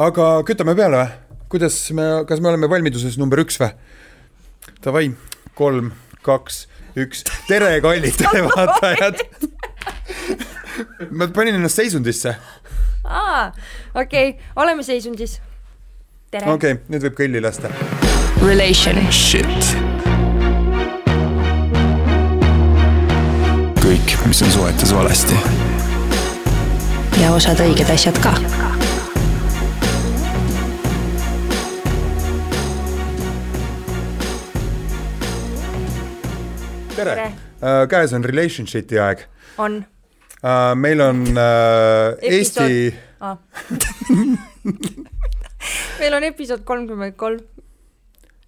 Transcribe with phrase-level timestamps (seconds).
[0.00, 1.18] aga kütame peale või?
[1.52, 3.72] kuidas me, kas me oleme valmiduses number üks või?
[4.82, 5.10] Davai,
[5.58, 5.90] kolm,
[6.24, 6.64] kaks,
[6.96, 9.20] üks, tere, kallid televaatajad
[11.10, 12.34] ma panin ennast seisundisse.
[13.04, 13.52] aa,
[13.94, 15.40] okei okay., oleme seisundis.
[16.30, 16.48] tere.
[16.48, 17.72] okei okay,, nüüd võib kõlli lasta.
[18.42, 18.98] Relation.
[19.12, 19.76] Shit.
[23.82, 25.36] kõik, mis on suhetes valesti.
[27.20, 28.71] ja osad õiged asjad ka
[37.04, 37.32] tere, tere.!
[37.62, 39.24] Uh, käes on relationship'i aeg.
[39.62, 39.80] on
[40.42, 40.74] uh,.
[40.78, 43.36] meil on uh, Eesti ah.
[46.02, 47.40] meil on episood kolmkümmend kolm.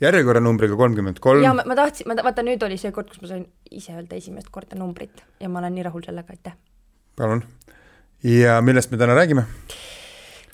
[0.03, 1.45] järjekorranumbriga kolmkümmend kolm.
[1.47, 4.19] ja ma, ma tahtsin, ma vaata nüüd oli see kord, kus ma sain ise öelda
[4.19, 6.57] esimest korda numbrit ja ma olen nii rahul sellega, aitäh.
[7.19, 7.45] palun.
[8.23, 9.47] ja millest me täna räägime?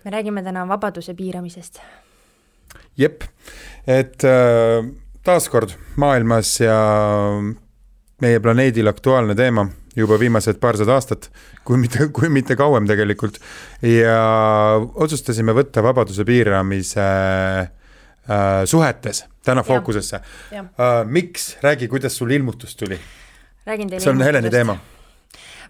[0.05, 1.81] me räägime täna vabaduse piiramisest.
[2.97, 3.25] jep,
[3.87, 4.85] et äh,
[5.25, 6.77] taaskord maailmas ja
[8.21, 11.31] meie planeedil aktuaalne teema juba viimased paarsada aastat,
[11.67, 13.41] kui mitte, kui mitte kauem tegelikult.
[13.83, 14.21] ja
[14.95, 20.23] otsustasime võtta vabaduse piiramise äh, suhetes täna fookusesse.
[20.55, 23.01] Äh, miks, räägi, kuidas sul ilmutus tuli?
[23.71, 24.79] see on Heleni teema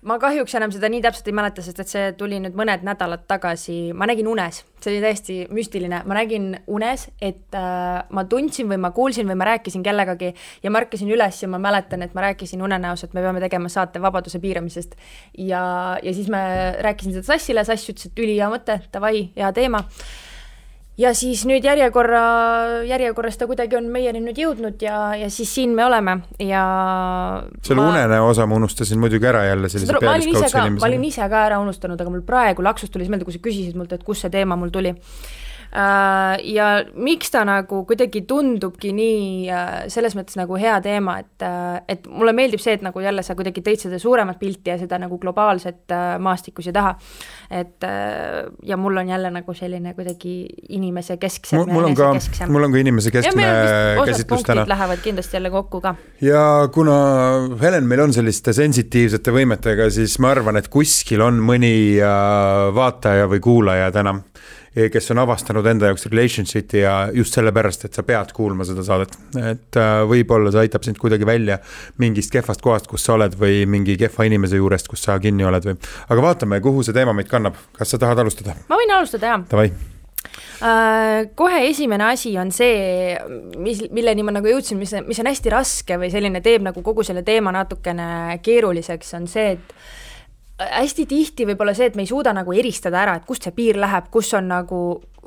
[0.06, 3.27] ma kahjuks enam seda nii täpselt ei mäleta, sest et see tuli nüüd mõned nädalad
[3.29, 8.71] tagasi, ma nägin unes, see oli täiesti müstiline, ma nägin unes, et äh, ma tundsin
[8.71, 10.33] või ma kuulsin või ma rääkisin kellegagi
[10.65, 13.69] ja ma ärkasin üles ja ma mäletan, et ma rääkisin unenäos, et me peame tegema
[13.73, 14.97] saate vabaduse piiramisest.
[15.39, 15.62] ja,
[16.03, 16.41] ja siis ma
[16.81, 19.84] rääkisin seda Sassile, Sass ütles, et ülihea mõte, davai, hea teema
[21.01, 22.23] ja siis nüüd järjekorra,
[22.89, 26.65] järjekorras ta kuidagi on meieni nüüd jõudnud ja, ja siis siin me oleme ja
[27.65, 27.89] selle ma...
[27.95, 30.81] unene osa ma unustasin muidugi ära jälle sellise pealiskaudse inimesena.
[30.81, 33.78] ma olin ise ka ära unustanud, aga mul praegu laksus tuli meelde, kui sa küsisid
[33.78, 34.95] mult, et kust see teema mul tuli
[35.70, 36.66] ja
[36.98, 42.08] miks ta nagu kuidagi tundubki nii äh, selles mõttes nagu hea teema, et, äh, et
[42.10, 45.19] mulle meeldib see, et nagu jälle sa kuidagi tõid seda suuremat pilti ja seda nagu
[45.22, 46.97] globaalset maastikku siia taha.
[47.50, 47.86] et
[48.66, 50.34] ja mul on jälle nagu selline kuidagi
[50.69, 51.62] inimese kesksem.
[51.70, 52.12] mul on ka,
[52.50, 53.47] mul on ka inimese keskne
[54.06, 54.66] käsitlus täna.
[54.69, 55.94] Lähevad kindlasti jälle kokku ka.
[56.20, 56.97] ja kuna
[57.62, 61.75] Helen meil on selliste sensitiivsete võimetega, siis ma arvan, et kuskil on mõni
[62.75, 64.19] vaataja või kuulaja täna
[64.75, 69.16] kes on avastanud enda jaoks relationship'i ja just sellepärast, et sa pead kuulma seda saadet.
[69.41, 71.58] et äh, võib-olla see aitab sind kuidagi välja
[71.98, 75.66] mingist kehvast kohast, kus sa oled või mingi kehva inimese juurest, kus sa kinni oled
[75.66, 75.78] või.
[76.09, 78.54] aga vaatame, kuhu see teema meid kannab, kas sa tahad alustada?
[78.70, 79.47] ma võin alustada, jaa.
[79.50, 79.72] Davai
[80.60, 83.14] Uh, kohe esimene asi on see,
[83.64, 87.00] mis, milleni ma nagu jõudsin, mis, mis on hästi raske või selline teeb nagu kogu
[87.06, 89.72] selle teema natukene keeruliseks, on see, et
[90.60, 93.78] hästi tihti võib-olla see, et me ei suuda nagu eristada ära, et kust see piir
[93.81, 94.81] läheb, kus on nagu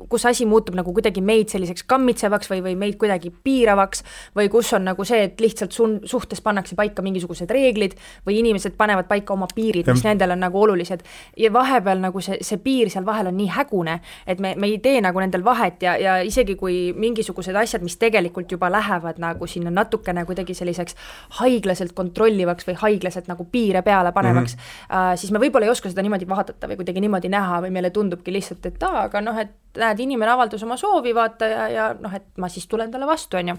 [0.08, 4.02] kus asi muutub nagu kuidagi meid selliseks kammitsevaks või, või meid kuidagi piiravaks
[4.36, 7.94] või kus on nagu see, et lihtsalt sun-, suhtes pannakse paika mingisugused reeglid
[8.26, 11.04] või inimesed panevad paika oma piirid, mis nendel on nagu olulised.
[11.36, 14.78] ja vahepeal nagu see, see piir seal vahel on nii hägune, et me, me ei
[14.82, 19.46] tee nagu nendel vahet ja, ja isegi kui mingisugused asjad, mis tegelikult juba lähevad nagu
[19.46, 20.98] sinna natukene kuidagi selliseks
[21.40, 25.12] haiglaselt kontrollivaks või haiglaselt nagu piire peale panevaks mm, -hmm.
[25.12, 27.90] uh, siis me võib-olla ei oska seda niimoodi vaadata või kuidagi niimoodi näha või meile
[27.90, 31.86] tundubki lihtsalt, et aa, aga noh, et näed, inimene avaldas oma soovi, vaata, ja, ja
[31.98, 33.56] noh, et ma siis tulen talle vastu, on ju.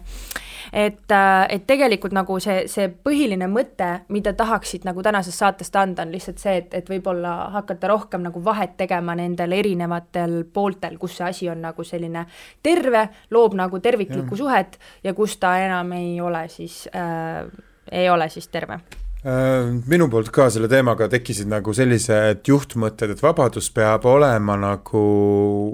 [0.73, 6.05] et, äh, et tegelikult nagu see, see põhiline mõte, mida tahaksid nagu tänasest saatest anda,
[6.05, 11.19] on lihtsalt see, et, et võib-olla hakata rohkem nagu vahet tegema nendel erinevatel pooltel, kus
[11.19, 12.25] see asi on nagu selline
[12.63, 17.45] terve, loob nagu terviklikku suhet ja kus ta enam ei ole siis äh,,
[17.91, 18.79] ei ole siis terve
[19.25, 25.01] minu poolt ka selle teemaga tekkisid nagu sellised juhtmõtted, et vabadus peab olema nagu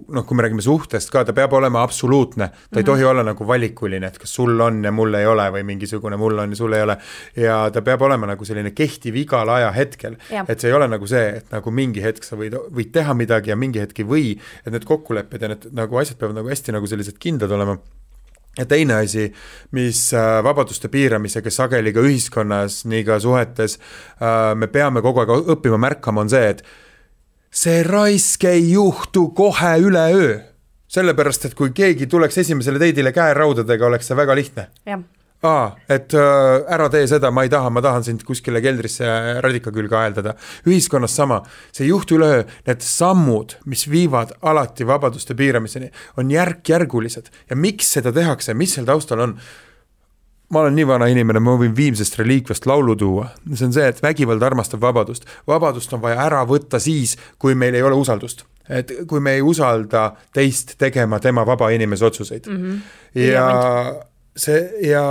[0.07, 2.47] noh, kui me räägime suhtest ka, ta peab olema absoluutne.
[2.47, 2.77] ta mm -hmm.
[2.77, 2.85] ei mhm.
[2.91, 6.39] tohi olla nagu valikuline, et kas sul on ja mul ei ole või mingisugune mul
[6.39, 6.97] on ja sul ei ole.
[7.35, 10.15] ja ta peab olema nagu selline kehtiv igal ajahetkel.
[10.47, 13.49] et see ei ole nagu see, et nagu mingi hetk sa võid, võid teha midagi
[13.49, 14.39] ja mingi hetk ei või.
[14.65, 17.77] et need kokkulepped ja need nagu asjad peavad nagu hästi nagu sellised kindlad olema
[18.61, 19.27] ja teine asi,
[19.75, 25.51] mis äh, vabaduste piiramisega sageli ka ühiskonnas, nii ka suhetes äh, me peame kogu aeg
[25.55, 26.63] õppima märkama, on see, et
[27.51, 30.39] see raisk ei juhtu kohe üleöö.
[30.91, 34.69] sellepärast, et kui keegi tuleks esimesele teidile käeraudadega, oleks see väga lihtne.
[34.85, 35.01] jah
[35.47, 39.07] aa, et äh, ära tee seda, ma ei taha, ma tahan sind kuskile keldrisse
[39.41, 40.35] radika külge aeldada.
[40.67, 41.41] ühiskonnas sama,
[41.73, 45.91] see ei juhtu üleöö, need sammud, mis viivad alati vabaduste piiramiseni,
[46.21, 49.35] on järk-järgulised ja miks seda tehakse, mis seal taustal on?
[50.51, 54.01] ma olen nii vana inimene, ma võin Viimsest reliikviast laulu tuua, see on see, et
[54.03, 55.23] vägivald armastab vabadust.
[55.47, 59.41] vabadust on vaja ära võtta siis, kui meil ei ole usaldust et kui me ei
[59.41, 62.57] usalda teist tegema tema vaba inimese otsuseid mm.
[62.57, 62.79] -hmm.
[63.19, 65.03] ja see ja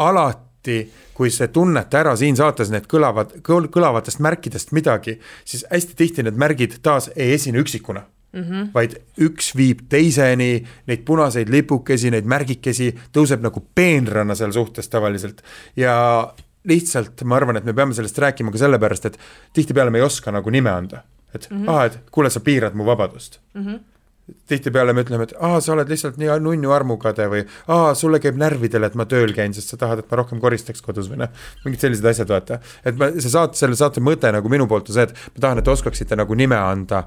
[0.00, 0.80] alati,
[1.14, 6.40] kui see tunnete ära siin saates need kõlavad, kõlavatest märkidest midagi, siis hästi tihti need
[6.40, 8.68] märgid taas ei esine üksikuna mm, -hmm.
[8.74, 15.42] vaid üks viib teiseni, neid punaseid lipukesi, neid märgikesi tõuseb nagu peenrana seal suhtes tavaliselt
[15.76, 16.32] ja
[16.64, 19.18] lihtsalt ma arvan, et me peame sellest rääkima ka sellepärast, et
[19.52, 21.02] tihtipeale me ei oska nagu nime anda
[21.34, 21.70] et mm -hmm.
[21.70, 23.66] aa, et kuule, sa piirad mu vabadust mm.
[23.66, 23.78] -hmm
[24.50, 28.38] tihtipeale me ütleme, et aa, sa oled lihtsalt nii nunnu armukade või aa, sulle käib
[28.40, 31.32] närvidele, et ma tööl käin, sest sa tahad, et ma rohkem koristaks kodus või noh,
[31.64, 32.60] mingid sellised asjad, vaata.
[32.84, 35.62] et ma, see saate, selle saate mõte nagu minu poolt on see, et ma tahan,
[35.62, 37.06] et te oskaksite nagu nime anda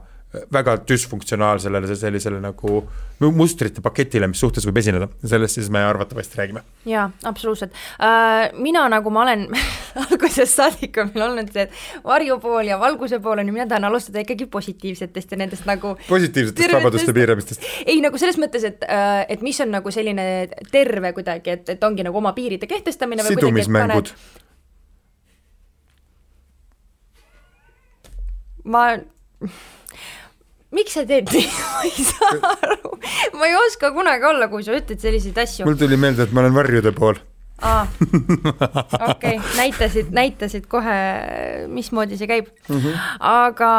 [0.54, 2.84] väga düsfunktsionaalsele sellisele nagu
[3.24, 6.64] mustrite paketile, mis suhtes võib esineda, sellest siis me arvatavasti räägime.
[6.90, 7.72] jaa, absoluutselt
[8.02, 8.50] äh,.
[8.58, 9.46] mina, nagu ma olen
[10.04, 11.68] algusest saadik on meil olnud see
[12.04, 16.74] varjupool ja valguse pool on ju, mina tahan alustada ikkagi positiivsetest ja nendest nagu positiivsetest
[16.74, 17.70] vabaduste piiramistest?
[17.86, 20.28] ei, nagu selles mõttes, et, äh, et mis on nagu selline
[20.72, 24.16] terve kuidagi, et, et ongi nagu oma piiride kehtestamine sidumismängud.
[28.64, 28.88] ma
[30.74, 32.96] miks sa teed nii, ma ei saa aru,
[33.38, 35.68] ma ei oska kunagi olla, kui sa ütled selliseid asju.
[35.68, 37.20] mul tuli meelde, et ma olen varjude pool.
[37.64, 37.86] aa,
[39.14, 40.96] okei, näitasid, näitasid kohe,
[41.72, 42.80] mismoodi see käib mm.
[42.80, 43.04] -hmm.
[43.34, 43.74] aga,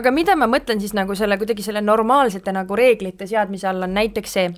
[0.00, 3.94] aga mida ma mõtlen siis nagu selle kuidagi selle normaalsete nagu reeglite seadmise all on
[3.94, 4.48] näiteks see,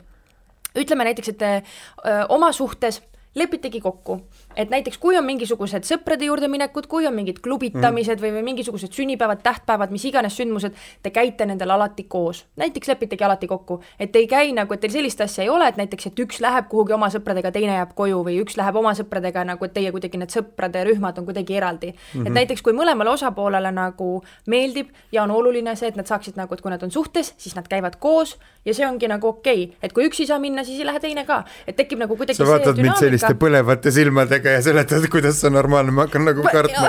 [0.77, 3.03] ütleme näiteks, et öö, oma suhtes
[3.37, 4.21] lepitegi kokku,
[4.57, 8.25] et näiteks kui on mingisugused sõprade juurde minekud, kui on mingid klubitamised mm.
[8.25, 12.45] või, või mingisugused sünnipäevad, tähtpäevad, mis iganes sündmused, te käite nendel alati koos.
[12.57, 15.77] näiteks lepitegi alati kokku, et ei käi nagu, et teil sellist asja ei ole, et
[15.81, 19.45] näiteks, et üks läheb kuhugi oma sõpradega, teine jääb koju või üks läheb oma sõpradega
[19.47, 21.99] nagu, et teie kuidagi need sõprade rühmad on kuidagi eraldi mm.
[21.99, 22.21] -hmm.
[22.21, 22.39] et mhm.
[22.41, 26.61] näiteks kui mõlemale osapoolele nagu meeldib ja on oluline see, et nad saaksid nagu, et
[26.61, 29.93] kui nad on suhtes, siis nad käivad koos ja see ongi nagu okei okay., et
[29.93, 32.49] kui üks ei saa minna, siis ei lähe teine ka, et tekib nagu kuidagi sa
[32.49, 36.89] vaatad mind selliste põlevate silmadega ja seletad, kuidas see on normaalne, ma hakkan nagu kartma,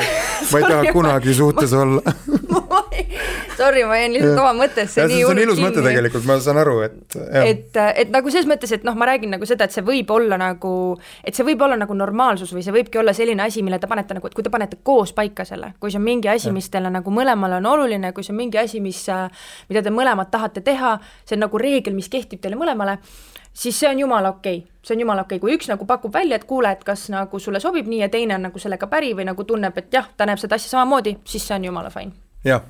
[0.52, 2.02] ma ei taha kunagi suhtes olla.
[3.58, 5.24] Sorry, ma jäin lihtsalt oma mõttesse nii hullult kinni.
[5.26, 8.86] see on ilus mõte tegelikult, ma saan aru, et et, et nagu selles mõttes, et
[8.86, 10.74] noh, ma räägin nagu seda, et see võib olla nagu,
[11.26, 14.18] et see võib olla nagu normaalsus või see võibki olla selline asi, mille te panete
[14.18, 16.92] nagu, et kui te panete koos paika selle, kui see on mingi asi, mis teile
[16.94, 19.02] nagu mõlemale on oluline, kui see on mingi asi, mis,
[19.72, 23.00] mida te mõlemad tahate teha, see on nagu reegel, mis kehtib teile mõlemale,
[23.58, 26.14] siis see on jumala okei okay., see on jumala okei okay., kui üks nagu pakub
[26.14, 29.14] välja, et kuule, et kas nagu sulle sobib nii ja teine on nagu sellega päri
[29.18, 32.14] või nagu tunneb, et jah, ta näeb seda asja samamoodi, siis see on jumala fine.
[32.46, 32.66] jah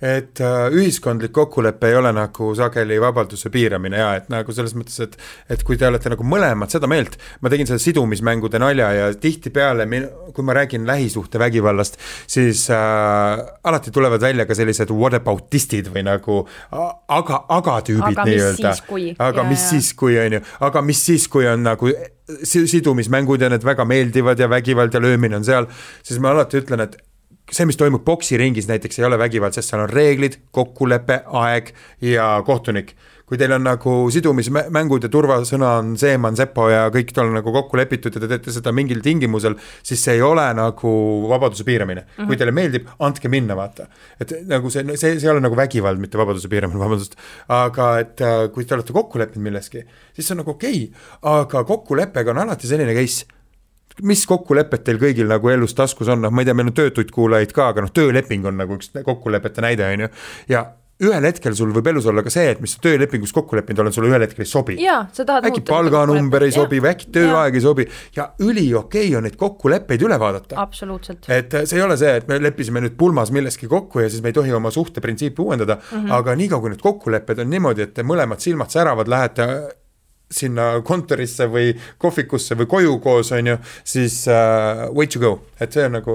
[0.00, 4.96] et äh, ühiskondlik kokkulepe ei ole nagu sageli vabaduse piiramine ja et nagu selles mõttes,
[5.04, 5.16] et
[5.52, 9.86] et kui te olete nagu mõlemad seda meelt, ma tegin seda sidumismängude nalja ja tihtipeale,
[10.34, 11.98] kui ma räägin lähisuhtevägivallast,
[12.30, 16.40] siis äh, alati tulevad välja ka sellised whataboutistid või nagu
[16.72, 18.74] aga, aga tüübid nii-öelda.
[19.18, 19.74] aga ja, mis ja.
[19.74, 21.92] siis, kui on ju, aga mis siis, kui on nagu
[22.44, 25.68] sidumismängud ja need väga meeldivad ja vägivald ja löömine on seal,
[26.02, 26.96] siis ma alati ütlen, et
[27.50, 31.72] see, mis toimub poksiringis näiteks, ei ole vägivald, sest seal on reeglid, kokkulepe, aeg
[32.04, 32.94] ja kohtunik.
[33.30, 37.78] kui teil on nagu sidumismängud ja turvasõna on Seeman, Sepo ja kõik on nagu kokku
[37.78, 39.54] lepitud ja te teete seda mingil tingimusel,
[39.86, 40.94] siis see ei ole nagu
[41.30, 42.10] vabaduse piiramine mm.
[42.16, 42.26] -hmm.
[42.26, 43.86] kui teile meeldib, andke minna, vaata.
[44.20, 47.14] et nagu see, see, see ei ole nagu vägivald, mitte vabaduse piiramine, vabandust.
[47.48, 51.10] aga et äh, kui te olete kokku leppinud milleski, siis see on nagu okei okay.,
[51.22, 53.30] aga kokkuleppega on alati selline case
[54.02, 57.10] mis kokkulepped teil kõigil nagu elus taskus on, noh, ma ei tea, meil on töötuid
[57.14, 60.12] kuulajaid ka, aga noh, tööleping on nagu üks kokkulepete näide, on ju,
[60.50, 60.66] ja
[61.00, 63.94] ühel hetkel sul võib elus olla ka see, et mis sa töölepingus kokku leppinud oled,
[63.96, 64.76] sulle ühel hetkel ei sobi.
[65.48, 70.04] äkki palganumber ei sobi või äkki tööaeg ei sobi ja üliokei okay on neid kokkuleppeid
[70.04, 70.60] üle vaadata.
[70.60, 71.28] absoluutselt.
[71.32, 74.34] et see ei ole see, et me leppisime nüüd pulmas milleski kokku ja siis me
[74.34, 76.16] ei tohi oma suhteprintsiipi uuendada mm, -hmm.
[76.20, 79.48] aga niikaua, kui need kokkulepped on niimoodi, et te mõlemad silmad säravad, lähete
[80.30, 85.72] sinna kontorisse või kohvikusse või koju koos, on ju, siis uh, way to go, et
[85.74, 86.14] see on nagu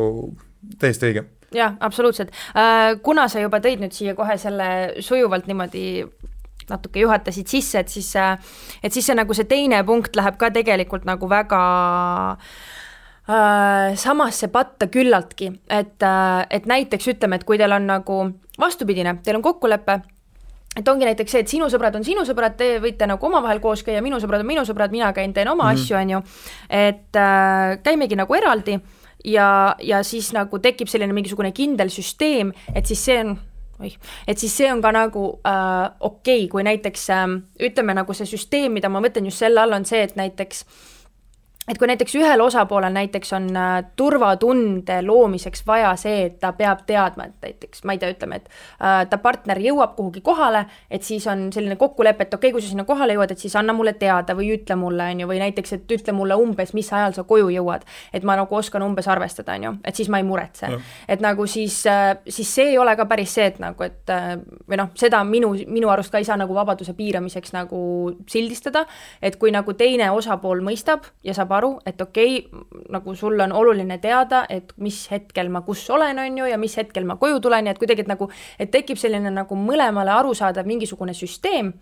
[0.80, 1.26] täiesti õige.
[1.56, 2.32] jah, absoluutselt.
[2.56, 4.70] Uh,, kuna sa juba tõid nüüd siia kohe selle
[5.04, 6.06] sujuvalt niimoodi
[6.70, 8.40] natuke juhatasid sisse, et siis, äh,
[8.84, 11.62] et siis see nagu see teine punkt läheb ka tegelikult nagu väga
[13.30, 16.08] äh, samasse patta küllaltki, et
[16.50, 18.20] et näiteks ütleme, et kui teil on nagu
[18.62, 20.00] vastupidine, teil on kokkulepe
[20.76, 23.84] et ongi näiteks see, et sinu sõbrad on sinu sõbrad, te võite nagu omavahel koos
[23.86, 25.82] käia, minu sõbrad on minu sõbrad, mina käin, teen oma mm -hmm.
[25.82, 26.22] asju, on ju.
[26.70, 28.80] et äh, käimegi nagu eraldi
[29.24, 33.38] ja, ja siis nagu tekib selline mingisugune kindel süsteem, et siis see on
[33.80, 33.96] oih,
[34.28, 37.28] et siis see on ka nagu äh, okei okay,, kui näiteks äh,
[37.60, 40.66] ütleme nagu see süsteem, mida ma mõtlen just selle all, on see, et näiteks
[41.68, 46.84] et kui näiteks ühel osapoolel näiteks on äh, turvatunde loomiseks vaja see, et ta peab
[46.86, 51.04] teadma, et näiteks ma ei tea, ütleme, et äh, ta partner jõuab kuhugi kohale, et
[51.04, 53.74] siis on selline kokkulepe, et okei okay,, kui sa sinna kohale jõuad, et siis anna
[53.74, 57.18] mulle teada või ütle mulle, on ju, või näiteks, et ütle mulle umbes, mis ajal
[57.18, 57.88] sa koju jõuad.
[58.14, 60.70] et ma nagu oskan umbes arvestada, on ju, et siis ma ei muretse.
[61.08, 61.82] et nagu siis,
[62.30, 64.14] siis see ei ole ka päris see, et nagu, et
[64.70, 67.80] või noh, seda minu, minu arust ka ei saa nagu vabaduse piiramiseks nagu
[68.30, 68.86] sildistada,
[69.22, 73.54] et kui nagu teine osapool mõistab ja saab aru, et okei okay,, nagu sul on
[73.56, 77.40] oluline teada, et mis hetkel ma kus olen, on ju, ja mis hetkel ma koju
[77.44, 81.74] tulen ja et kuidagi, et nagu, et tekib selline nagu mõlemale arusaadav mingisugune süsteem,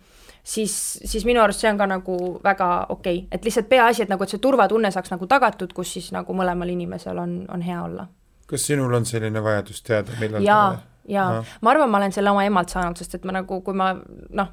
[0.44, 4.12] siis, siis minu arust see on ka nagu väga okei okay., et lihtsalt peaasi, et
[4.12, 7.82] nagu, et see turvatunne saaks nagu tagatud, kus siis nagu mõlemal inimesel on, on hea
[7.82, 8.08] olla.
[8.46, 10.66] kas sinul on selline vajadus teada, millal jaa,
[11.08, 13.94] jaa, ma arvan, ma olen selle oma emalt saanud, sest et ma nagu, kui ma
[13.96, 14.52] noh,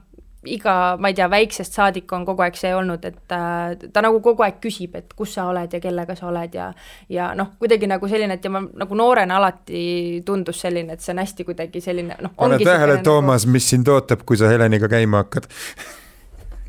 [0.50, 4.22] iga, ma ei tea, väiksest saadik on kogu aeg see olnud, et äh, ta nagu
[4.26, 6.72] kogu aeg küsib, et kus sa oled ja kellega sa oled ja
[7.14, 11.14] ja noh, kuidagi nagu selline, et ja ma nagu noorena alati tundus selline, et see
[11.14, 12.34] on hästi kuidagi selline noh.
[12.38, 15.46] pane tähele, nagu Toomas nagu..., mis sind ootab, kui sa Heleniga käima hakkad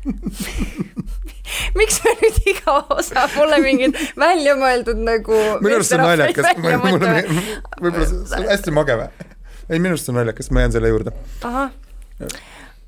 [1.79, 6.45] miks me nüüd iga osa pole mingit välja mõeldud nagu minu arust see on naljakas,
[6.61, 9.29] võib-olla see on hästi mage või?
[9.69, 11.15] ei, minu arust see on naljakas, ma jään selle juurde.
[11.41, 11.71] ahah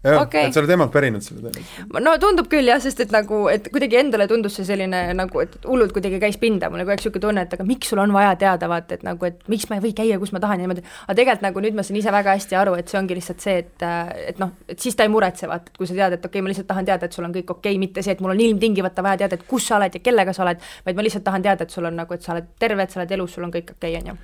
[0.06, 2.00] jah okay., et sa oled emalt pärinud selle tõenäoliselt.
[2.06, 5.58] no tundub küll jah, sest et nagu, et kuidagi endale tundus see selline nagu, et
[5.66, 8.14] hullult kuidagi käis pinda, mul nagu kogu aeg niisugune tunne, et aga miks sul on
[8.14, 10.66] vaja teada, vaata, et nagu, et miks ma ei või käia, kus ma tahan ja
[10.66, 13.44] niimoodi, aga tegelikult nagu nüüd ma saan ise väga hästi aru, et see ongi lihtsalt
[13.46, 13.86] see, et
[14.30, 16.46] et noh, et siis ta ei muretse, vaata, et kui sa tead, et okei okay,,
[16.46, 18.46] ma lihtsalt tahan teada, et sul on kõik okei okay,, mitte see, et mul on
[18.46, 21.46] ilmtingimata vaja teada, et kus sa oled ja kellega sa oled, vaid ma lihtsalt tahan
[21.46, 23.54] teada, et sul on nagu, et sa oled terve, et sa oled elus, sul on
[23.54, 24.18] kõik okei okay,, on ju.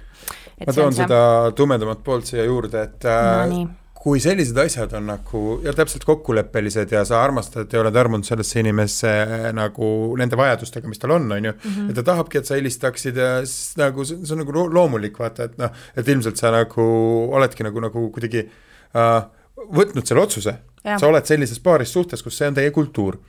[0.68, 1.22] ma toon seda
[1.58, 3.62] tumedamat poolt siia juurde, et no,
[4.02, 8.64] kui sellised asjad on nagu ja täpselt kokkuleppelised ja sa armastad ja oled armunud sellesse
[8.64, 9.12] inimesse
[9.54, 11.76] nagu nende vajadustega, mis tal on, on ju mm.
[11.76, 11.92] -hmm.
[11.92, 15.46] ja ta tahabki, et sa helistaksid ja siis nagu see, see on nagu loomulik, vaata,
[15.50, 16.88] et noh, et ilmselt sa nagu
[17.38, 19.22] oledki nagu, nagu kuidagi uh,
[19.78, 20.58] võtnud selle otsuse.
[20.82, 23.20] sa oled sellises paaris suhtes, kus see on teie kultuur.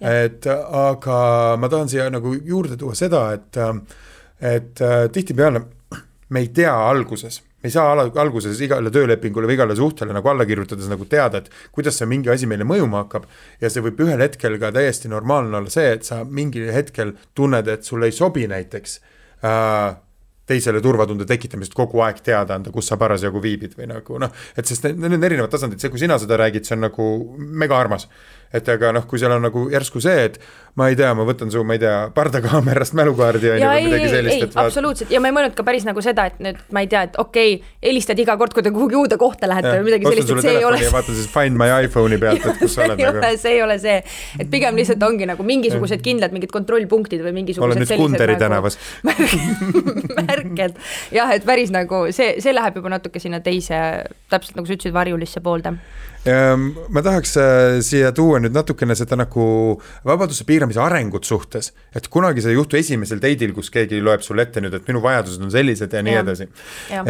[0.00, 3.56] et aga ma tahan siia nagu juurde tuua seda, et,
[4.40, 5.66] et uh, tihtipeale
[6.28, 10.46] me ei tea alguses me ei saa alguses igale töölepingule või igale suhtele nagu alla
[10.48, 13.28] kirjutades nagu teada, et kuidas see mingi asi meile mõjuma hakkab.
[13.60, 17.68] ja see võib ühel hetkel ka täiesti normaalne olla see, et sa mingil hetkel tunned,
[17.68, 18.98] et sulle ei sobi näiteks
[19.46, 19.94] äh,
[20.46, 24.68] teisele turvatunde tekitamisest kogu aeg teada anda, kus sa parasjagu viibid või nagu noh, et
[24.68, 28.08] sest need, on erinevad tasandid, see, kui sina seda räägid, see on nagu mega armas
[28.52, 30.38] et aga noh, kui seal on nagu järsku see, et
[30.78, 34.08] ma ei tea, ma võtan su, ma ei tea, pardakaamerast mälukaardi on ju või midagi
[34.12, 34.44] sellist.
[34.46, 37.02] ei, absoluutselt ja ma ei mõelnud ka päris nagu seda, et nüüd ma ei tea,
[37.08, 40.32] et okei okay,, helistad iga kord, kui te kuhugi uude kohta lähete või midagi sellist,
[40.32, 40.78] et see ei ole.
[40.94, 43.24] vaatan siis Find my iPhone'i pealt, et kus sa oled nagu.
[43.42, 43.98] see ei ole see,
[44.40, 47.68] et pigem lihtsalt ongi nagu mingisugused kindlad mingid kontrollpunktid või mingisugused.
[47.68, 48.44] olen nüüd Kunderi nagu...
[48.46, 48.78] tänavas
[50.32, 50.80] märked,
[51.12, 53.82] jah, et päris nagu see, see läheb juba natuke sinna teise,
[54.32, 55.76] täpselt nagu sa ütlesid, varjulisse poolde
[56.24, 59.44] ma tahaks äh, siia tuua nüüd natukene seda nagu
[60.06, 64.46] vabaduse piiramise arengut suhtes, et kunagi see ei juhtu esimesel date'il, kus keegi loeb sulle
[64.46, 66.22] ette nüüd, et minu vajadused on sellised ja nii ja.
[66.22, 66.48] edasi.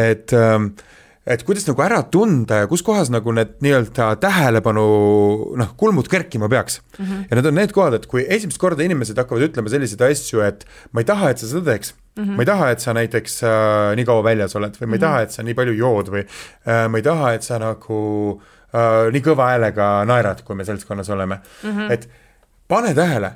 [0.01, 0.71] et ähm,
[1.23, 4.83] et kuidas nagu ära tunda ja kus kohas nagu need nii-öelda tähelepanu
[5.59, 7.05] noh, kulmud kerkima peaks mm.
[7.05, 7.27] -hmm.
[7.29, 10.65] ja need on need kohad, et kui esimest korda inimesed hakkavad ütlema selliseid asju, et
[10.91, 12.23] ma ei taha, et sa seda teeks mm.
[12.23, 12.35] -hmm.
[12.35, 14.97] ma ei taha, et sa näiteks äh, nii kaua väljas oled või ma ei mm
[14.97, 15.05] -hmm.
[15.05, 18.41] taha, et sa nii palju jood või äh, ma ei taha, et sa nagu
[18.75, 21.69] äh, nii kõva häälega naerad, kui me seltskonnas oleme mm.
[21.69, 21.91] -hmm.
[21.91, 22.09] et
[22.67, 23.35] pane tähele,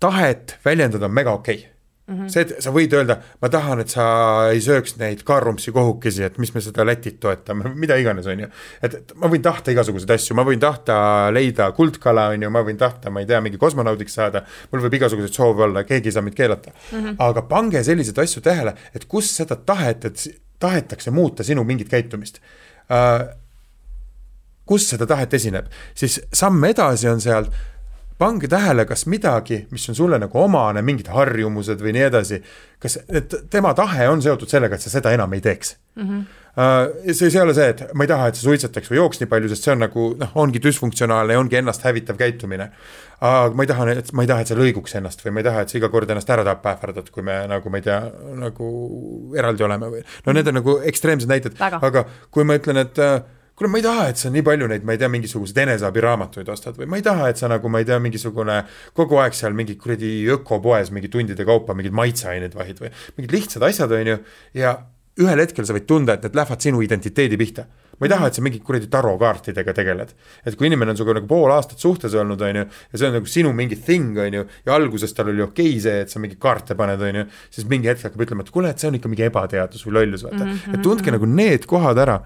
[0.00, 1.74] tahet väljendada on mega okei okay.
[2.06, 2.28] Mm -hmm.
[2.28, 4.04] see, et sa võid öelda, ma tahan, et sa
[4.52, 8.48] ei sööks neid Karumsi kohukesi, et mis me seda Lätit toetame, mida iganes, on ju.
[8.82, 12.60] et, et ma võin tahta igasuguseid asju, ma võin tahta leida kuldkala, on ju, ma
[12.60, 14.42] võin tahta, ma ei tea, mingi kosmonaudiks saada.
[14.72, 16.98] mul võib igasuguseid soove olla, keegi ei saa mind keelata mm.
[16.98, 17.14] -hmm.
[17.18, 20.26] aga pange selliseid asju tähele, et kus seda tahet, et
[20.58, 22.38] tahetakse muuta sinu mingit käitumist
[22.90, 23.43] uh,
[24.66, 27.48] kus seda tahet esineb, siis samm edasi on seal,
[28.18, 32.40] pange tähele, kas midagi, mis on sulle nagu omane, mingid harjumused või nii edasi,
[32.80, 36.08] kas et tema tahe on seotud sellega, et sa seda enam ei teeks mm.
[36.08, 36.24] -hmm.
[36.54, 39.18] Uh, see, see ei ole see, et ma ei taha, et sa suitsetaks või jooks
[39.18, 42.68] nii palju, sest see on nagu noh, ongi düsfunktsionaalne ja ongi ennast hävitav käitumine.
[43.20, 45.48] aga ma ei taha, et ma ei taha, et sa lõiguks ennast või ma ei
[45.48, 47.98] taha, et sa iga kord ennast ära tappa ähvardad, kui me nagu ma ei tea,
[48.38, 48.68] nagu
[49.34, 53.18] eraldi oleme või no need on nagu ekstreemsed näited, aga kui ma ütlen, et uh,
[53.54, 56.78] kuule, ma ei taha, et sa nii palju neid, ma ei tea, mingisuguseid eneseabiraamatuid ostad
[56.80, 58.58] või ma ei taha, et sa nagu, ma ei tea, mingisugune
[58.98, 63.66] kogu aeg seal mingi kuradi ökopoes mingi tundide kaupa mingeid maitseaineid vahid või mingid lihtsad
[63.68, 64.18] asjad, on ju,
[64.58, 64.74] ja
[65.22, 67.68] ühel hetkel sa võid tunda, et need lähevad sinu identiteedi pihta.
[67.98, 70.14] Ma ei taha, et sa mingi kuradi tarokaartidega tegeled.
[70.44, 73.16] et kui inimene on sinuga nagu pool aastat suhtes olnud, on ju, ja see on
[73.18, 76.22] nagu sinu mingi thing, on ju, ja alguses tal oli okei okay see, et sa
[76.22, 77.24] mingi kaarte paned, on ju,
[77.54, 80.26] siis mingi hetk hakkab ütlema, et kuule, et see on ikka mingi ebateadus või lollus,
[80.26, 80.52] vaata mm.
[80.52, 80.78] -hmm.
[80.78, 82.20] et tundke nagu need kohad ära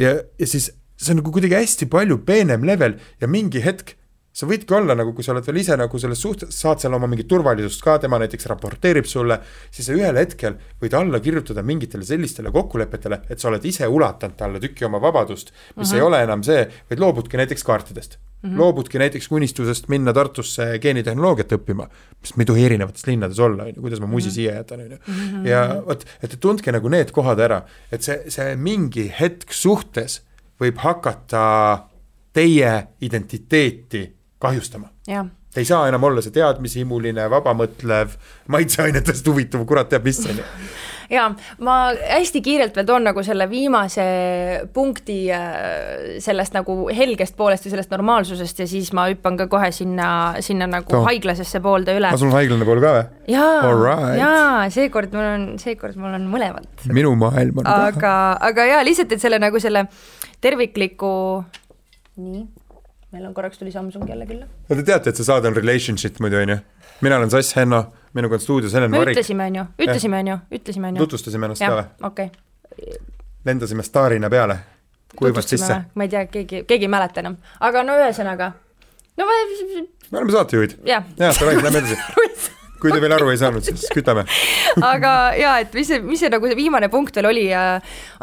[0.00, 3.96] ja, ja siis see on nagu kuidagi hästi palju peenem level ja mingi hetk
[4.32, 7.08] sa võidki olla nagu, kui sa oled veel ise nagu selles suhtes, saad seal oma
[7.10, 9.38] mingit turvalisust ka, tema näiteks raporteerib sulle,
[9.70, 14.38] siis sa ühel hetkel võid alla kirjutada mingitele sellistele kokkulepetele, et sa oled ise ulatanud
[14.38, 15.96] talle tüki oma vabadust, mis uh -huh.
[15.96, 18.50] ei ole enam see, vaid loobudki näiteks kaartidest mm.
[18.50, 18.58] -hmm.
[18.58, 21.88] loobudki näiteks unistusest minna Tartusse geenitehnoloogiat õppima,
[22.20, 24.34] mis ei tohi erinevates linnades olla, on ju, kuidas ma musi mm -hmm.
[24.34, 24.98] siia jätan, on ju.
[25.06, 25.46] Mhm.
[25.46, 27.62] ja vot, et tundke nagu need kohad ära,
[27.92, 30.22] et see, see mingi hetk suhtes
[30.60, 31.78] võib hakata
[32.32, 34.90] teie identiteeti kahjustama.
[35.52, 38.16] Te ei saa enam olla see teadmishimuline, vabamõtlev,
[38.52, 40.48] maitseainetest huvituv, kurat teab mis, on ju
[41.12, 41.26] ja
[41.64, 44.04] ma hästi kiirelt veel toon nagu selle viimase
[44.74, 49.70] punkti äh, sellest nagu helgest poolest ja sellest normaalsusest ja siis ma hüppan ka kohe
[49.74, 50.08] sinna,
[50.44, 51.04] sinna nagu Too.
[51.08, 52.12] haiglasesse poolde üle.
[52.16, 53.04] sul on haiglane pool ka või?
[53.34, 56.70] jaa right., jaa, seekord mul on, seekord mul on mõlemad.
[56.92, 59.86] minu maailm on aga, aga jaa, lihtsalt, et selle nagu selle
[60.42, 61.12] tervikliku,
[62.22, 62.46] nii
[63.12, 64.46] meil on korraks tuli Samsung jälle külla.
[64.68, 66.56] no te teate, et see saade on relationship muidu on ju?
[67.00, 69.06] mina olen Sass Henno, minuga on stuudios Helen Varik.
[69.06, 71.06] me ütlesime, on ju, ütlesime, on ju, ütlesime, on ju.
[71.06, 71.86] tutvustasime ennast ka või?
[72.08, 72.98] okei okay..
[73.44, 74.58] lendasime staarina peale,
[75.16, 75.80] kuivas sisse.
[75.94, 78.52] ma ei tea, keegi, keegi ei mäleta enam, aga no ühesõnaga,
[79.20, 79.40] no me
[80.12, 80.78] me oleme saatejuhid.
[80.86, 81.98] jah, davai, lähme edasi
[82.82, 84.26] kui te veel aru ei saanud, siis kütame.
[84.82, 87.64] Aga ja, et mis see, mis see nagu see viimane punkt veel oli ja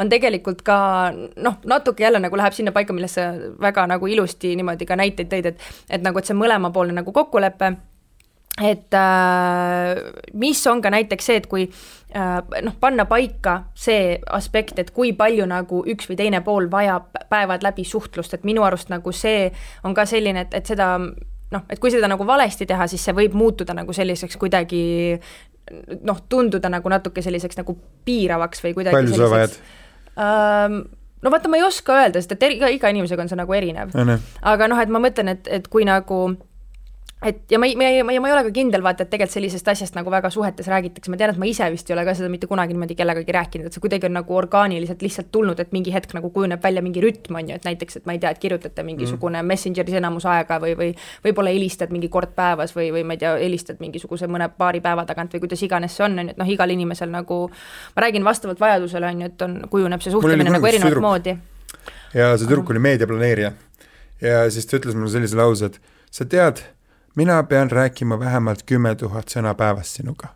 [0.01, 0.80] on tegelikult ka
[1.16, 5.32] noh, natuke jälle nagu läheb sinna paika, millest sa väga nagu ilusti niimoodi ka näiteid
[5.32, 7.78] tõid, et et nagu, et see mõlemapoolne nagu kokkulepe
[8.60, 9.96] et äh,
[10.34, 11.66] mis on ka näiteks see, et kui
[12.16, 17.16] äh, noh, panna paika see aspekt, et kui palju nagu üks või teine pool vajab
[17.32, 19.50] päevad läbi suhtlust, et minu arust nagu see
[19.88, 20.98] on ka selline, et, et seda
[21.53, 24.84] noh, et kui seda nagu valesti teha, siis see võib muutuda nagu selliseks kuidagi
[26.06, 27.75] noh, tunduda nagu natuke selliseks nagu
[28.06, 29.60] piiravaks või kuidagi palju sa vajad
[30.20, 30.79] ähm,?
[31.22, 33.91] no vaata, ma ei oska öelda, sest et iga, iga inimesega on see nagu erinev.
[34.53, 36.22] aga noh, et ma mõtlen, et, et kui nagu
[37.26, 39.67] et ja ma ei, ma ei, ma ei, ole ka kindel, vaata, et tegelikult sellisest
[39.67, 42.30] asjast nagu väga suhetes räägitakse, ma tean, et ma ise vist ei ole ka seda
[42.32, 45.91] mitte kunagi niimoodi kellegagi rääkinud, et see kuidagi on nagu orgaaniliselt lihtsalt tulnud, et mingi
[45.91, 48.39] hetk nagu kujuneb välja mingi rütm, on ju, et näiteks, et ma ei tea, et
[48.39, 49.52] kirjutate mingisugune mm.
[49.52, 50.89] Messengeris enamus aega või, või
[51.28, 55.04] võib-olla helistad mingi kord päevas või, või ma ei tea, helistad mingisuguse mõne paari päeva
[55.10, 57.43] tagant või kuidas iganes see on, on ju, et noh, igal inimesel nagu,
[57.98, 61.36] ma räägin vastavalt vajadusele, on ju, et on, kujuneb see suhtlemine nagu erinevat moodi.
[62.15, 63.56] ja see tüdruk oli meediaplaneerija
[64.24, 65.82] ja siis ta ütles mulle sellise lause, et
[66.15, 66.63] sa tead
[67.19, 70.34] mina pean rääkima vähemalt kümme tuhat sõna päevas sinuga.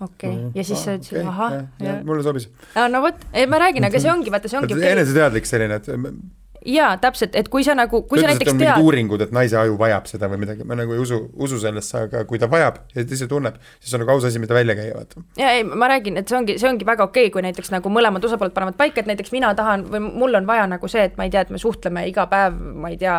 [0.00, 2.04] okei okay., ja siis sa ütlesid okay., ahah.
[2.04, 2.48] mulle sobis.
[2.88, 4.92] no vot, ma räägin, aga see ongi, vaata, see ongi okay.
[4.94, 5.90] eneseteadlik selline, et
[6.66, 8.82] jaa, täpselt, et kui sa nagu, kui ta sa näiteks tead.
[8.82, 12.24] uuringud, et naise aju vajab seda või midagi, ma nagu ei usu, usu sellesse, aga
[12.28, 14.94] kui ta vajab ja ta ise tunneb, siis on nagu aus asi, mida välja käia,
[14.98, 15.22] vaata.
[15.40, 17.92] ja ei, ma räägin, et see ongi, see ongi väga okei okay,, kui näiteks nagu
[17.92, 21.16] mõlemad osapooled panevad paika, et näiteks mina tahan või mul on vaja nagu see, et
[21.16, 23.16] ma ei tea, et me suhtleme iga päev, ma ei tea,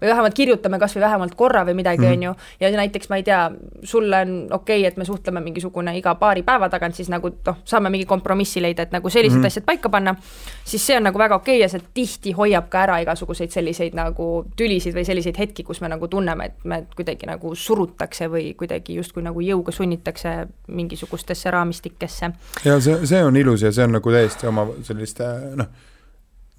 [0.00, 2.16] või vähemalt kirjutame kas või vähemalt korra või midagi, mhm.
[2.16, 3.42] on ju, ja näiteks ma ei tea,
[3.84, 7.60] sulle on okei okay,, et me suhtleme mingisugune iga paari päeva tagant, siis nagu noh,
[7.68, 9.52] saame mingi kompromissi leida, et nagu sellised mm -hmm.
[9.52, 10.16] asjad paika panna,
[10.64, 13.96] siis see on nagu väga okei okay ja see tihti hoiab ka ära igasuguseid selliseid
[13.98, 18.52] nagu tülisid või selliseid hetki, kus me nagu tunneme, et me kuidagi nagu surutakse või
[18.58, 20.36] kuidagi justkui nagu jõuga sunnitakse
[20.68, 22.30] mingisugustesse raamistikesse.
[22.64, 25.28] ja see, see on ilus ja see on nagu täiesti oma selliste
[25.60, 25.68] noh,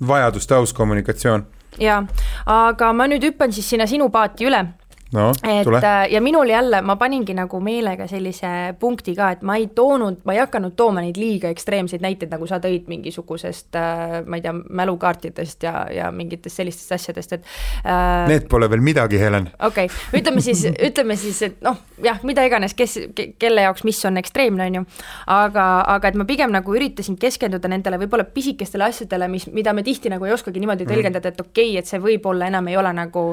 [0.07, 1.45] vajaduste aus kommunikatsioon.
[1.79, 2.03] jaa,
[2.45, 4.65] aga ma nüüd hüppan siis sinna sinu paati üle
[5.13, 5.81] no, et tule.
[5.83, 10.21] Äh, ja minul jälle, ma paningi nagu meelega sellise punkti ka, et ma ei toonud,
[10.27, 14.45] ma ei hakanud tooma neid liiga ekstreemseid näiteid, nagu sa tõid mingisugusest äh, ma ei
[14.45, 17.45] tea, mälukaartidest ja, ja mingitest sellistest asjadest, et
[17.85, 19.49] äh, Need pole veel midagi, Helen.
[19.59, 23.85] okei okay., ütleme siis, ütleme siis, et noh, jah, mida iganes, kes ke,, kelle jaoks
[23.87, 24.85] mis on ekstreemne, on ju,
[25.31, 29.83] aga, aga et ma pigem nagu üritasin keskenduda nendele võib-olla pisikestele asjadele, mis, mida me
[29.85, 30.93] tihti nagu ei oskagi niimoodi mhm.
[30.93, 33.31] tõlgendada, et okei okay,, et see võib-olla enam ei ole nagu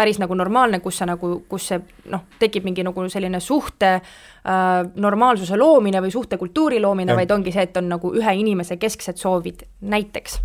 [0.00, 1.80] päris nagu normaalne, kus sa nagu, kus see
[2.12, 7.68] noh, tekib mingi nagu selline suhte äh, normaalsuse loomine või suhtekultuuri loomine, vaid ongi see,
[7.68, 10.40] et on nagu ühe inimese kesksed soovid, näiteks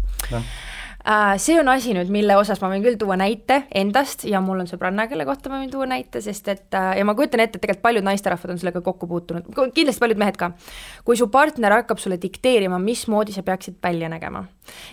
[1.38, 4.70] see on asi nüüd, mille osas ma võin küll tuua näite endast ja mul on
[4.70, 7.66] sõbranna, kelle kohta ma võin tuua näite, sest et äh, ja ma kujutan ette, et
[7.66, 10.52] tegelikult paljud naisterahvad on sellega kokku puutunud, kindlasti paljud mehed ka.
[11.06, 14.48] kui su partner hakkab sulle dikteerima, mismoodi sa peaksid välja nägema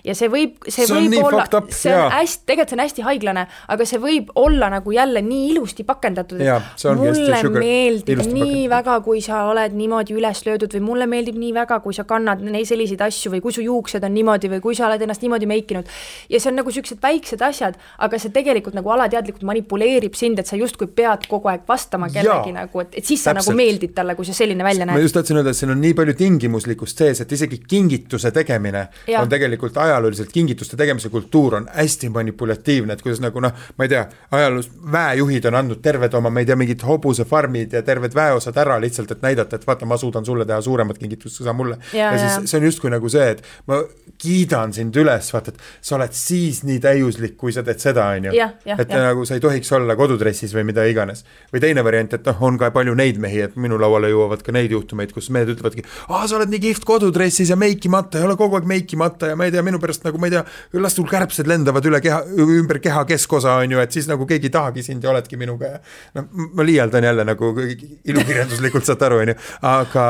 [0.04, 3.86] ja see võib, see, võib olla, see on hästi, tegelikult see on hästi haiglane, aga
[3.88, 8.70] see võib olla nagu jälle nii ilusti pakendatud, et mulle meeldib nii pakendatud.
[8.74, 12.44] väga, kui sa oled niimoodi üles löödud või mulle meeldib nii väga, kui sa kannad
[12.44, 15.48] neid selliseid asju või kui su juuksed on niimoodi või kui sa oled ennast niimoodi
[15.48, 15.88] meikinud
[16.30, 20.48] ja see on nagu siuksed väiksed asjad, aga see tegelikult nagu alateadlikult manipuleerib sind, et
[20.48, 23.52] sa justkui pead kogu aeg vastama kellegi Jaa, nagu, et, et siis sa täpselt.
[23.52, 25.06] nagu meeldid talle, kui sa selline välja ma näed.
[25.06, 29.20] just tahtsin öelda, et siin on nii palju tingimuslikkust sees, et isegi kingituse tegemine ja.
[29.22, 33.92] On tegelikult ajalooliselt, kingituste tegemise kultuur on hästi manipulatiivne, et kuidas nagu noh, ma ei
[33.92, 38.56] tea, ajaloos väejuhid on andnud terved oma, ma ei tea, mingid hobusefarmid ja terved väeosad
[38.62, 41.78] ära lihtsalt, et näidata, et vaata, ma suudan sulle teha suuremat kingitust kui sa mulle.
[41.92, 42.46] Ja, ja ja, siis ja.
[42.46, 43.80] see on justkui nagu see, et ma
[44.22, 48.30] kiidan sind üles, vaata, et sa oled siis nii täiuslik, kui sa teed seda, on
[48.30, 48.32] ju.
[48.32, 49.02] Et jah.
[49.04, 51.24] nagu sa ei tohiks olla kodudressis või mida iganes.
[51.52, 54.54] või teine variant, et noh, on ka palju neid mehi, et minu lauale jõuavad ka
[54.54, 58.38] neid juhtumeid, kus mehed ütlevadki, aa, sa oled nii kihvt kodudressis ja meikimata ja ole
[58.40, 60.44] kogu aeg meikimata ja ma ei tea, minu pärast nagu ma ei tea,
[60.80, 64.48] las sul kärbsed lendavad üle keha, ümber keha keskosa, on ju, et siis nagu keegi
[64.48, 65.82] ei tahagi sind ja oledki minuga ja
[66.16, 69.38] noh, ma liialdan jälle nagu ilukirjanduslikult saate aru, on ju,
[69.74, 70.06] aga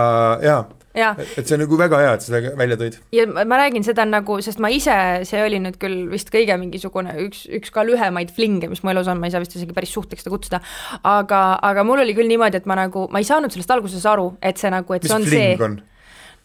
[0.47, 0.63] jaa
[0.97, 1.13] Jaa.
[1.17, 2.99] et see on nagu väga hea, et seda välja tõid.
[3.17, 4.97] ja ma räägin seda nagu, sest ma ise,
[5.29, 9.09] see oli nüüd küll vist kõige mingisugune üks, üks ka lühemaid flinge, mis mu elus
[9.09, 10.61] on, ma ei saa vist isegi päris suhteks seda kutsuda,
[11.09, 14.35] aga, aga mul oli küll niimoodi, et ma nagu, ma ei saanud sellest alguses aru,
[14.45, 15.81] et see nagu, et mis see on see on?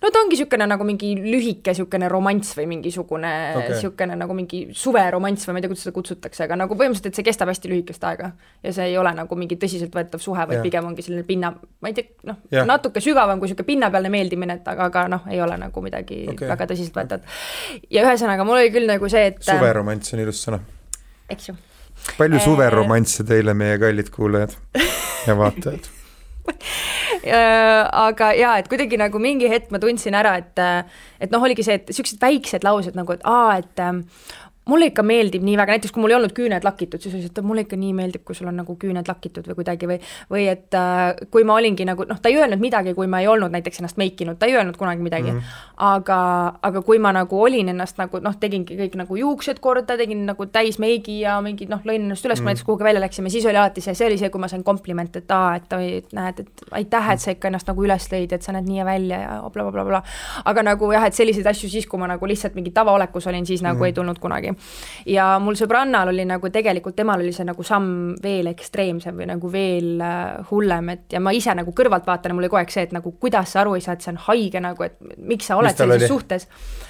[0.01, 4.21] No ta ongi niisugune nagu mingi lühike niisugune romanss või mingisugune niisugune okay.
[4.21, 7.27] nagu mingi suveromanss või ma ei tea, kuidas seda kutsutakse, aga nagu põhimõtteliselt, et see
[7.27, 8.31] kestab hästi lühikest aega.
[8.63, 10.65] ja see ei ole nagu mingi tõsiseltvõetav suhe, vaid Jah.
[10.65, 12.67] pigem ongi selline pinna, ma ei tea, noh, Jah.
[12.69, 16.51] natuke sügavam kui niisugune pinnapealne meeldimine, et aga, aga noh, ei ole nagu midagi okay.
[16.53, 17.39] väga tõsiseltvõetavat.
[17.89, 20.61] ja ühesõnaga, mul oli küll nagu see, et suveromanss on ilus sõna.
[21.29, 21.57] eks ju
[22.17, 24.55] palju Eh, suveromansse teile, meie kallid kuulajad
[25.27, 25.89] ja vaatajad?
[28.07, 30.61] Aga jaa, et kuidagi nagu mingi hetk ma tundsin ära, et
[31.23, 33.83] et noh, oligi see, et niisugused väiksed laused nagu, et aa, et
[34.67, 37.41] mulle ikka meeldib nii väga, näiteks kui mul ei olnud küüned lakitud, siis see, et
[37.45, 39.99] mulle ikka nii meeldib, kui sul on nagu küüned lakitud või kuidagi või
[40.31, 43.29] või et äh, kui ma olingi nagu noh, ta ei öelnud midagi, kui ma ei
[43.31, 45.73] olnud näiteks ennast meikinud, ta ei öelnud kunagi midagi mm, -hmm.
[45.89, 46.19] aga,
[46.69, 50.45] aga kui ma nagu olin ennast nagu noh, tegingi kõik nagu juuksed korda, tegin nagu
[50.45, 52.43] täis meigi ja mingi noh, lõin ennast üles mm, -hmm.
[52.43, 54.63] kui näiteks kuhugi välja läksime, siis oli alati see, see oli see, kui ma sain
[54.63, 58.09] komplimente, et aa, et oi, et näed, et aitäh, et sa ikka ennast nagu üles
[58.11, 60.03] lõid, et sa näed nii välja ja blablabla bla, bla.
[60.45, 63.63] aga nagu jah, et selliseid asju siis, kui ma nagu lihtsalt mingi tavaolekus olin, siis
[63.65, 63.89] nagu mm.
[63.89, 64.53] ei tulnud kunagi.
[65.09, 69.51] Ja mul sõbrannal oli nagu tegelikult, temal oli see nagu samm veel ekstreemsem või nagu
[69.51, 72.73] veel äh, hullem, et ja ma ise nagu kõrvalt vaatan ja mul oli kogu aeg
[72.73, 75.49] see, et nagu kuidas sa aru ei saa, et see on haige nagu, et miks
[75.49, 76.47] sa oled sellises suhtes.
[76.47, 76.86] Uh,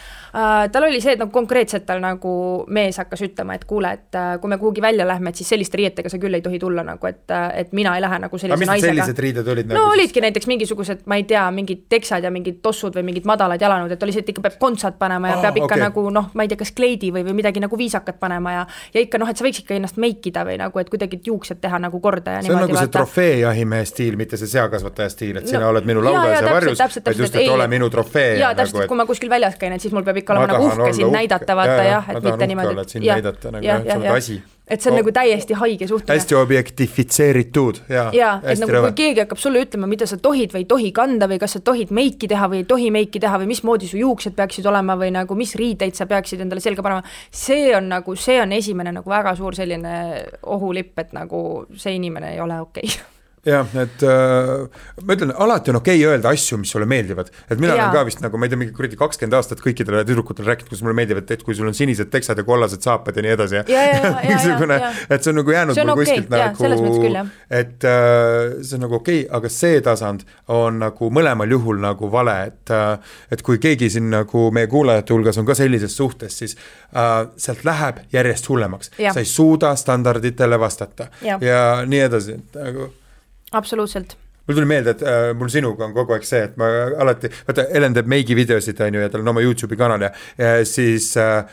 [0.71, 2.31] tal oli see, et nagu konkreetselt tal nagu
[2.73, 5.79] mees hakkas ütlema, et kuule, et uh, kui me kuhugi välja lähme, et siis selliste
[5.79, 8.67] riietega sa küll ei tohi tulla nagu, et uh,, et mina ei lähe nagu sellise
[8.69, 8.93] naisega.
[8.93, 9.93] sellised riided olid no nagu?
[9.95, 13.93] olidki näiteks mingisugused, ma ei tea, mingid teksad ja mingid tossud või mingid madalad jalanõud,
[13.93, 15.83] et oli see, et ikka peab kontsad panema ja Aa, peab ikka okay.
[15.87, 19.03] nagu noh, ma ei tea, kas kleidi või, või midagi nagu viisakat panema ja ja
[19.03, 22.01] ikka noh, et sa võiks ikka ennast meikida või nagu, et kuidagi juuksed teha nagu
[22.03, 25.71] korda ja see on nagu see trofeejahimehe stiil, mitte see seakasvataja stiil, et sina No,
[25.73, 28.37] oled minu jaa, ja täpselt, varjus, vaid just, et ole minu trofee.
[28.39, 30.53] jaa, täpselt nagu, kui ma kuskil väljas käin, et siis mul peab ikka olema Ma
[30.53, 32.81] nagu uhke sind näidata, vaata jah, ma et mitte niimoodi.
[32.81, 34.15] et sind näidata nagu, jah, sa oled jah.
[34.17, 34.37] asi.
[34.67, 34.99] et see on Oh.
[34.99, 39.61] nagu täiesti haige suhtumine hästi objektifitseeritud ja, jaa, et nagu rõve kui keegi hakkab sulle
[39.63, 42.63] ütlema, mida sa tohid või ei tohi kanda või kas sa tohid meiki teha või
[42.63, 46.05] ei tohi meiki teha või mismoodi su juuksed peaksid olema või nagu mis riideid sa
[46.05, 49.93] peaksid endale selga panema, see on nagu, see on esimene nagu väga suur selline
[50.43, 53.16] ohulipp, et nagu see inimene ei ole okei okay.
[53.45, 54.65] Jah, et äh,
[55.05, 57.85] ma ütlen, alati on okei okay öelda asju, mis sulle meeldivad, et mina Jaa.
[57.85, 60.83] olen ka vist nagu ma ei tea, mingi kuradi kakskümmend aastat kõikidele tüdrukutele rääkinud, kuidas
[60.83, 63.63] mulle meeldivad, et kui sul on sinised teksad ja kollased saapad ja nii edasi ja.
[63.67, 66.35] Ja, ja, ja, ja, mingisugune ja, ja., et see on nagu jäänud on mul kuskilt
[66.41, 70.27] jaa, selles mõttes küll, nagu et äh, see on nagu okei okay,, aga see tasand
[70.57, 75.15] on nagu mõlemal juhul nagu vale, et äh, et kui keegi siin nagu meie kuulajate
[75.15, 76.57] hulgas on ka sellises suhtes, siis
[76.91, 81.41] äh, sealt läheb järjest hullemaks, sa ei suuda standarditele vastata Jah.
[81.43, 82.89] ja nii edasi, et nagu
[83.51, 86.69] absoluutselt mul tuli meelde, et äh, mul sinuga on kogu aeg see, et ma
[87.03, 90.53] alati, vaata Helen teeb meigivideosid, on ju, ja tal on oma Youtube'i kanal ja, ja
[90.67, 91.43] siis äh,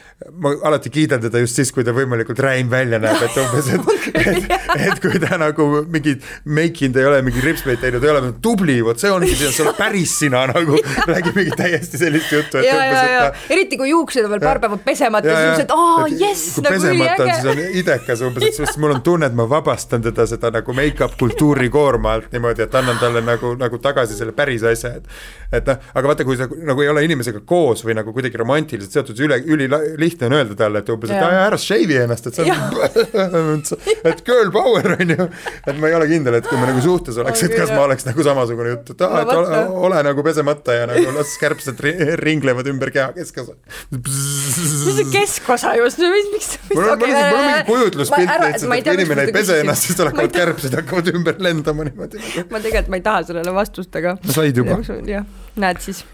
[0.40, 3.92] ma alati kiidan teda just siis, kui ta võimalikult räim välja näeb, et umbes, et,
[4.35, 4.54] et,
[4.88, 9.00] et kui ta nagu mingit meikinud ei ole, mingi ripsmeid teinud ei ole, tubli, vot
[9.00, 10.78] see ongi see, oled päris sina nagu,
[11.11, 14.44] räägib mingit täiesti sellist juttu, et ja, umbes, et ta eriti kui juuksed on veel
[14.44, 17.37] paar päeva pesemata, siis mõtled, aa Et jess, kui nagu on, siis üliäge.
[17.50, 21.16] on idekas umbes, et sest mul on tunne, et ma vabastan teda seda nagu make-up
[21.20, 25.71] kultuuri koorma alt niimoodi, et annan talle nagu, nagu tagasi selle päris asja, et et
[25.71, 29.23] noh, aga vaata, kui sa nagu ei ole inimesega koos või nagu kuidagi romantiliselt seotud,
[29.27, 33.62] üle, ülilihtne on öelda talle, et umbes, et aa, ära shave'i ennast, et see on,
[34.11, 35.29] et girl power on ju,
[35.64, 38.09] et ma ei ole kindel, et kui me nagu suhtes oleks, et kas ma oleks
[38.09, 41.97] nagu samasugune jutt, et aa, et ole, ole nagu pesemata ja nagu las kärbsed ri-
[42.23, 43.57] ringlevad ümber keha keskosa
[43.95, 46.51] mis see keskosa just, miks, miks?
[46.75, 50.77] mul on, mingi kujutluspilt lihtsalt, et kui inimene ei pese ennast, siis tal hakkavad kärbsed
[50.81, 52.21] hakkavad ümber lendama niimoodi.
[52.51, 54.17] ma tegelikult, ma ei taha sellele vastust, aga.
[54.35, 54.79] Said juba.
[55.09, 55.27] jah,
[55.61, 56.05] näed siis.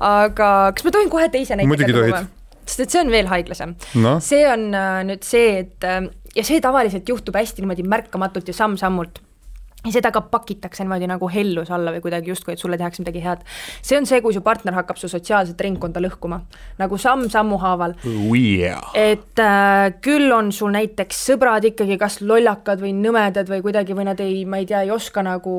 [0.00, 2.30] aga kas ma tohin kohe teise näite Muidugi tohid.
[2.64, 4.20] sest et see on veel haiglasem Noh.
[4.24, 8.56] see on äh, nüüd see, et äh, ja see tavaliselt juhtub hästi niimoodi märkamatult ja
[8.56, 9.20] samm-sammult
[9.84, 13.22] ja seda ka pakitakse niimoodi nagu hellus alla või kuidagi justkui, et sulle tehakse midagi
[13.24, 13.44] head.
[13.82, 16.40] see on see, kui su partner hakkab su sotsiaalset ringkonda lõhkuma,
[16.80, 18.80] nagu samm sammu haaval oh yeah.
[18.96, 24.08] et äh, küll on sul näiteks sõbrad ikkagi kas lollakad või nõmedad või kuidagi või
[24.08, 25.54] nad ei, ma ei tea, ei oska nagu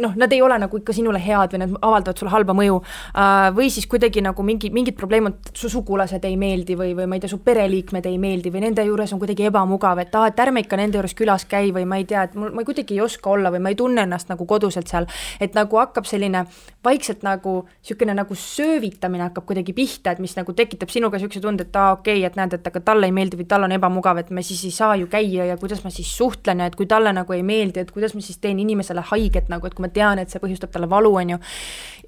[0.00, 3.50] noh, nad ei ole nagu ikka sinule head või nad avaldavad sulle halba mõju äh,.
[3.56, 7.24] või siis kuidagi nagu mingi, mingid probleemid, su sugulased ei meeldi või, või ma ei
[7.24, 10.62] tea, su pereliikmed ei meeldi või nende juures on kuidagi ebamugav, et aa, et ärme
[10.64, 13.34] ikka nende juures külas käi või ma ei tea, et mul, ma kuidagi ei oska
[13.34, 15.08] olla või ma ei tunne ennast nagu koduselt seal.
[15.40, 16.44] et nagu hakkab selline
[16.84, 21.66] vaikselt nagu niisugune nagu söövitamine hakkab kuidagi pihta, et mis nagu tekitab sinuga niisuguse tunde,
[21.66, 24.20] et aa, okei okay,, et näed, et aga talle ei meeldi või tal on ebamugav,
[24.20, 26.86] et me siis ei saa ju käia ja kuidas ma siis suhtlen ja et kui
[26.90, 29.92] talle nagu ei meeldi, et kuidas ma siis teen inimesele haiget nagu, et kui ma
[29.92, 31.40] tean, et see põhjustab talle valu, on ju.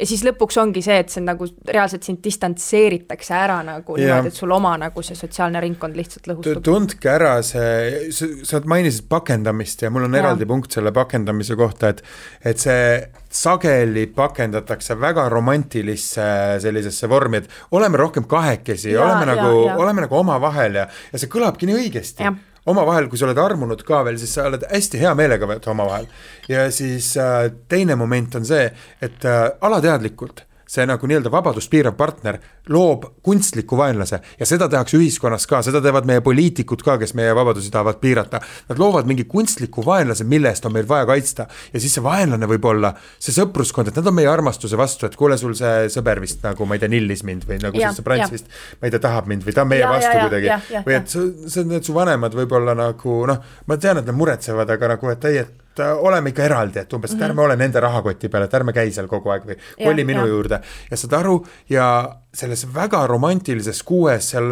[0.01, 4.19] Ja siis lõpuks ongi see, et see nagu reaalselt sind distantseeritakse ära nagu Jah.
[4.21, 6.63] niimoodi, et sul oma nagu see sotsiaalne ringkond lihtsalt lõhustub.
[6.67, 12.03] tundke ära see, sa mainisid pakendamist ja mul on eraldi punkt selle pakendamise kohta, et
[12.47, 12.91] et see
[13.37, 16.27] sageli pakendatakse väga romantilisse
[16.63, 21.33] sellisesse vormi, et oleme rohkem kahekesi, oleme jaa, nagu, oleme nagu omavahel ja, ja see
[21.33, 22.35] kõlabki nii õigesti.
[22.67, 26.09] Omavahel, kui sa oled armunud ka veel, siis sa oled hästi hea meelega omavahel.
[26.49, 28.71] ja siis äh, teine moment on see,
[29.03, 32.39] et äh, alateadlikult see nagu nii-öelda vabadust piirav partner
[32.73, 37.35] loob kunstliku vaenlase ja seda tehakse ühiskonnas ka, seda teevad meie poliitikud ka, kes meie
[37.37, 38.41] vabadusi tahavad piirata.
[38.69, 41.47] Nad loovad mingi kunstliku vaenlase, mille eest on meil vaja kaitsta.
[41.73, 45.17] Ja siis see vaenlane võib olla see sõpruskond, et nad on meie armastuse vastu, et
[45.19, 48.03] kuule, sul see sõber vist nagu ma ei tea, nillis mind või nagu Jah, see
[48.03, 48.51] sõbrants vist,
[48.81, 50.83] ma ei tea, tahab mind või ta on meie Ja, ja, vastu ja, kuidagi.
[50.87, 54.71] või et su, see, need su vanemad võib-olla nagu noh, ma tean, et nad muretsevad,
[54.75, 57.81] aga nagu, et ei, et äh, oleme ikka eraldi, et umbes, et ärme ole nende
[57.81, 59.75] rahakoti peal, et ärme käi seal kogu aeg või Mhm.
[59.79, 60.29] Jah, koli minu jah.
[60.29, 60.61] juurde
[60.91, 61.37] ja saad aru
[61.69, 61.87] ja
[62.37, 64.51] selles väga romantilises kuues seal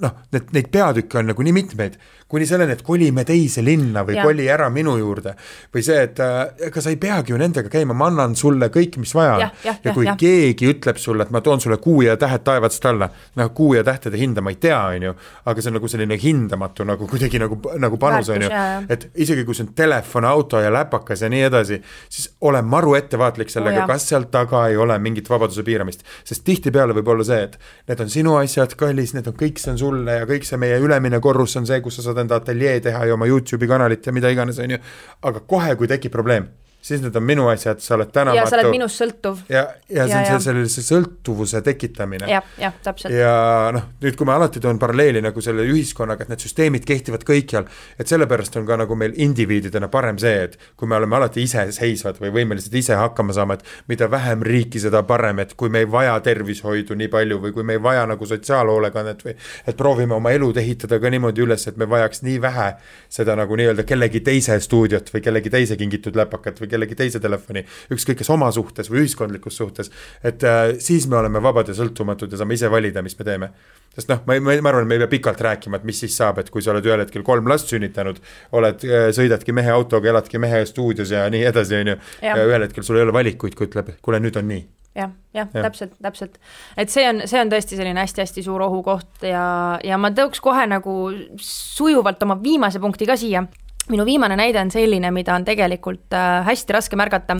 [0.00, 1.96] noh, need, neid peatükke on nagu nii mitmeid,
[2.30, 4.24] kuni selleni, et kolime teise linna või Jah.
[4.26, 5.34] koli ära minu juurde.
[5.74, 8.98] või see, et äh, ega sa ei peagi ju nendega käima, ma annan sulle kõik,
[9.02, 9.40] mis vaja on.
[9.40, 10.16] Jah, ja jah, kui jah.
[10.16, 13.82] keegi ütleb sulle, et ma toon sulle kuu ja tähed taevast alla, noh, kuu ja
[13.84, 17.38] tähtede hinda ma ei tea, on ju, aga see on nagu selline hindamatu nagu kuidagi
[17.42, 18.50] nagu, nagu panus, on ju
[18.88, 21.80] et isegi kui see on telefon, auto ja läpakas ja nii edasi,
[22.12, 26.04] siis ole maru ettevaatlik sellega oh, kas seal taga ei ole mingit vabaduse piiramist.
[26.24, 27.58] sest tihtipeale võib olla see, et
[27.90, 30.80] need on sinu asjad, kallis, need on kõik, see on sulle ja kõik see meie
[30.82, 34.16] ülemine korrus on see, kus sa saad enda ateljee teha ja oma Youtube'i kanalit ja
[34.16, 34.82] mida iganes, on ju.
[35.22, 36.48] aga kohe, kui tekib probleem,
[36.84, 38.36] siis need on minu asjad, sa oled tänamatu.
[38.36, 39.40] ja sa oled minust sõltuv.
[39.48, 43.14] ja, ja see on see sellise sõltuvuse tekitamine jah, jah, täpselt.
[43.16, 43.32] ja
[43.72, 47.68] noh, nüüd kui ma alati toon paralleeli nagu selle ühiskonnaga, et need süsteemid kehtivad kõikjal,
[47.96, 52.20] et sellepärast on ka nagu meil indiviididena parem see, et kui me oleme alati iseseisvad
[52.20, 55.90] või võimelised ise hakkama saama, et mida vähem riiki, seda parem, et kui me ei
[55.90, 60.34] vaja tervishoidu nii palju või kui me ei vaja nagu sotsiaalhoolekannet või et proovime oma
[60.36, 62.68] elud ehitada ka niimoodi üles, et me vajaks nii vähe
[63.08, 67.64] seda nagu nii-öelda kellegi teise stuudiot või kellegi teise kingitud läpakat või kellegi teise telefoni,
[67.94, 69.90] ükskõik kas oma suhtes või ühiskondlikus suhtes,
[70.24, 73.50] et äh, siis me oleme vabad ja sõltumatud ja saame ise valida, mis me teeme.
[73.94, 76.16] sest noh, ma, ma, ma arvan, et me ei pea pikalt rääkima, et mis siis
[76.18, 78.18] saab, et kui sa oled ühel hetkel kolm last sünnitanud,
[78.58, 78.82] oled,
[79.14, 81.98] sõidadki mehe autoga, eladki mehe stuudios ja nii edasi, on ju.
[82.24, 84.64] Ja ühel hetkel sul ei ole valikuid, kui ütleb, kuule, nüüd on nii.
[84.94, 85.64] jah, jah, Jah.
[85.68, 86.38] täpselt, täpselt.
[86.78, 89.44] et see on, see on tõesti selline hästi-hästi suur ohukoht ja,
[89.82, 90.94] ja ma tooks kohe nagu
[91.42, 93.42] sujuvalt oma viimase punkti ka siia
[93.92, 97.36] minu viimane näide on selline, mida on tegelikult äh, hästi raske märgata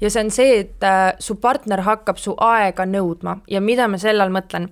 [0.00, 4.00] ja see on see, et äh, su partner hakkab su aega nõudma ja mida ma
[4.00, 4.68] selle all mõtlen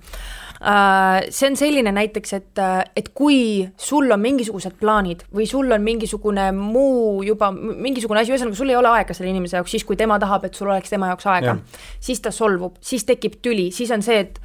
[0.61, 1.24] äh,.
[1.31, 2.62] see on selline näiteks, et,
[2.96, 8.61] et kui sul on mingisugused plaanid või sul on mingisugune muu juba, mingisugune asi, ühesõnaga
[8.61, 11.12] sul ei ole aega selle inimese jaoks, siis kui tema tahab, et sul oleks tema
[11.12, 11.59] jaoks aega,
[12.00, 14.40] siis ta solvub, siis tekib tüli, siis on see, et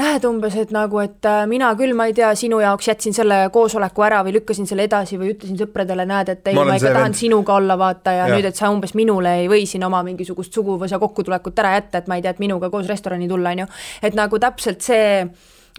[0.00, 3.42] näed umbes, et nagu, et äh, mina küll, ma ei tea, sinu jaoks jätsin selle
[3.52, 6.94] koosoleku ära või lükkasin selle edasi või ütlesin sõpradele, näed, et ei, Ma ma, ikka
[6.94, 7.20] tahan vend.
[7.20, 8.34] sinuga olla, vaata, ja Jah.
[8.36, 12.10] nüüd, et sa umbes minule ei või siin oma mingisugust suguvõsa kokkutulekut ära jätta, et
[12.10, 13.70] ma ei tea, et minuga koos restorani tulla, on ju.
[14.08, 15.24] et nagu täpselt see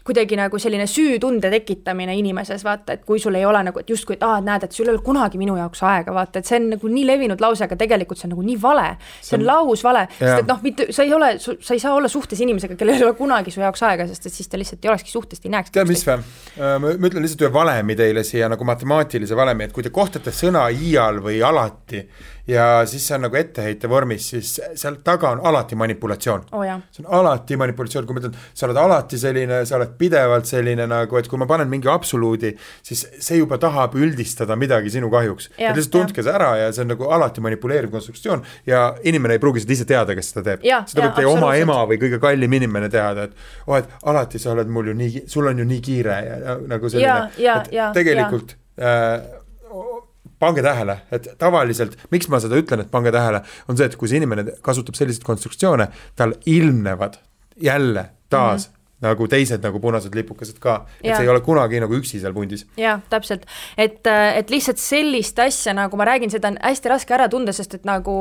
[0.07, 4.17] kuidagi nagu selline süütunde tekitamine inimeses, vaata, et kui sul ei ole nagu, et justkui,
[4.17, 6.57] et aa, et näed, et sul ei ole kunagi minu jaoks aega, vaata, et see
[6.57, 8.87] on nagu nii levinud lause, aga tegelikult see on nagu nii vale.
[9.21, 12.41] see on lausvale, sest et noh, mitte, sa ei ole, sa ei saa olla suhtes
[12.41, 15.13] inimesega, kellel ei ole kunagi su jaoks aega, sest et siis ta lihtsalt ei olekski
[15.13, 16.25] suhtest, ei näekski tead, mis või?
[16.57, 20.65] ma ütlen lihtsalt ühe valemi teile siia nagu matemaatilise valemi, et kui te kohtate sõna
[20.73, 22.05] iial või alati
[22.51, 26.81] ja siis see on nagu etteheite vormis, siis seal taga on alati manipulatsioon oo oh,
[26.91, 30.87] see on alati manipulatsioon, kui ma ütlen, sa oled alati selline, sa oled pidevalt selline
[30.89, 32.53] nagu, et kui ma panen mingi absoluudi,
[32.85, 35.51] siis see juba tahab üldistada midagi sinu kahjuks.
[35.57, 39.43] et lihtsalt tundke see ära ja see on nagu alati manipuleeriv konstruktsioon ja inimene ei
[39.43, 40.67] pruugi seda ise teada, kes seda teeb.
[40.91, 44.55] seda võib teie oma ema või kõige kallim inimene teada, et oh, et alati sa
[44.55, 47.91] oled mul ju nii, sul on ju nii kiire ja, ja nagu selline, et ja,
[47.95, 48.95] tegelikult ja.
[48.95, 50.09] äh,
[50.41, 54.11] pange tähele, et tavaliselt, miks ma seda ütlen, et pange tähele, on see, et kui
[54.11, 55.87] see inimene kasutab selliseid konstruktsioone,
[56.19, 57.19] tal ilmnevad
[57.61, 61.79] jälle taas mm -hmm nagu teised nagu punased lipukesed ka, et see ei ole kunagi
[61.81, 62.65] nagu üksi seal pundis.
[62.77, 67.27] jah, täpselt, et, et lihtsalt sellist asja, nagu ma räägin, seda on hästi raske ära
[67.31, 68.17] tunda, sest et nagu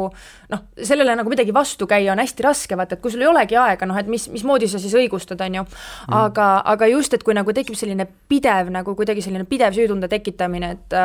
[0.53, 3.59] noh, sellele nagu midagi vastu käia on hästi raske, vaata, et kui sul ei olegi
[3.61, 5.67] aega, noh et mis, mismoodi sa siis õigustad, on ju.
[5.69, 6.17] Mm.
[6.23, 10.75] aga, aga just, et kui nagu tekib selline pidev nagu kuidagi selline pidev süütunde tekitamine,
[10.79, 10.99] et,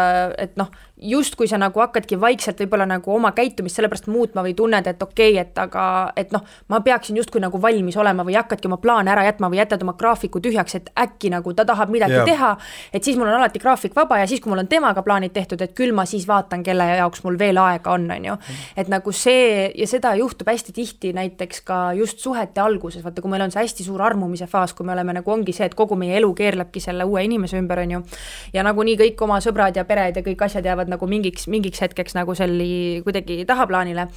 [0.47, 4.87] et noh, justkui sa nagu hakkadki vaikselt võib-olla nagu oma käitumist sellepärast muutma või tunned,
[4.87, 8.69] et okei okay,, et aga, et noh, ma peaksin justkui nagu valmis olema või hakkadki
[8.69, 12.15] oma plaane ära jätma või jätad oma graafiku tühjaks, et äkki nagu ta tahab midagi
[12.15, 12.25] yeah.
[12.25, 12.51] teha,
[12.93, 15.61] et siis mul on alati graafik vaba ja siis, kui mul on temaga plaanid tehtud,
[15.61, 18.37] et küll ma siis vaatan, kelle jaoks mul veel aega on, on ju.
[18.77, 23.35] et nagu see ja seda juhtub hästi tihti näiteks ka just suhete alguses, vaata, kui
[23.35, 25.99] meil on see hästi suur armumise faas, kui me oleme nagu ongi see, et kogu
[25.99, 28.01] meie elu keerlebki selle uue inimese ümber, on ju.
[28.55, 32.17] ja nagunii kõik oma sõbrad ja pered ja kõik asjad jäävad nagu mingiks, mingiks hetkeks
[32.17, 34.09] nagu selli kuidagi tahaplaanile.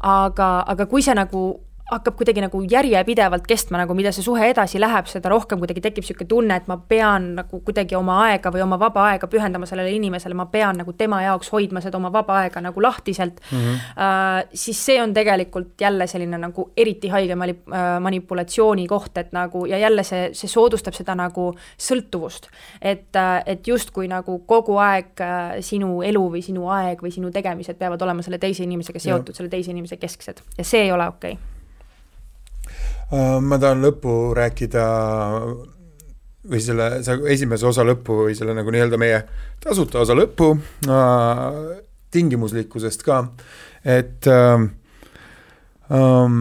[0.00, 1.42] aga, aga kui see nagu
[1.90, 6.04] hakkab kuidagi nagu järjepidevalt kestma, nagu mida see suhe edasi läheb, seda rohkem kuidagi tekib
[6.04, 9.92] niisugune tunne, et ma pean nagu kuidagi oma aega või oma vaba aega pühendama sellele
[9.96, 13.58] inimesele, ma pean nagu tema jaoks hoidma seda oma vaba aega nagu lahtiselt mm.
[13.58, 13.78] -hmm.
[14.00, 19.32] Uh, siis see on tegelikult jälle selline nagu eriti haige mani- uh,, manipulatsiooni koht, et
[19.32, 22.48] nagu ja jälle see, see soodustab seda nagu sõltuvust.
[22.82, 25.20] et uh,, et justkui nagu kogu aeg
[25.60, 29.48] sinu elu või sinu aeg või sinu tegemised peavad olema selle teise inimesega seotud, selle
[29.48, 31.59] teise inimese kesksed ja see ei ole okei okay Äh,
[33.10, 34.84] ma tahan lõppu rääkida
[36.50, 39.22] või selle, see esimese osa lõppu või selle nagu nii-öelda meie
[39.62, 40.52] tasuta osa lõppu
[40.88, 43.22] äh,, tingimuslikkusest ka,
[43.84, 44.64] et äh,
[45.94, 46.38] ähm,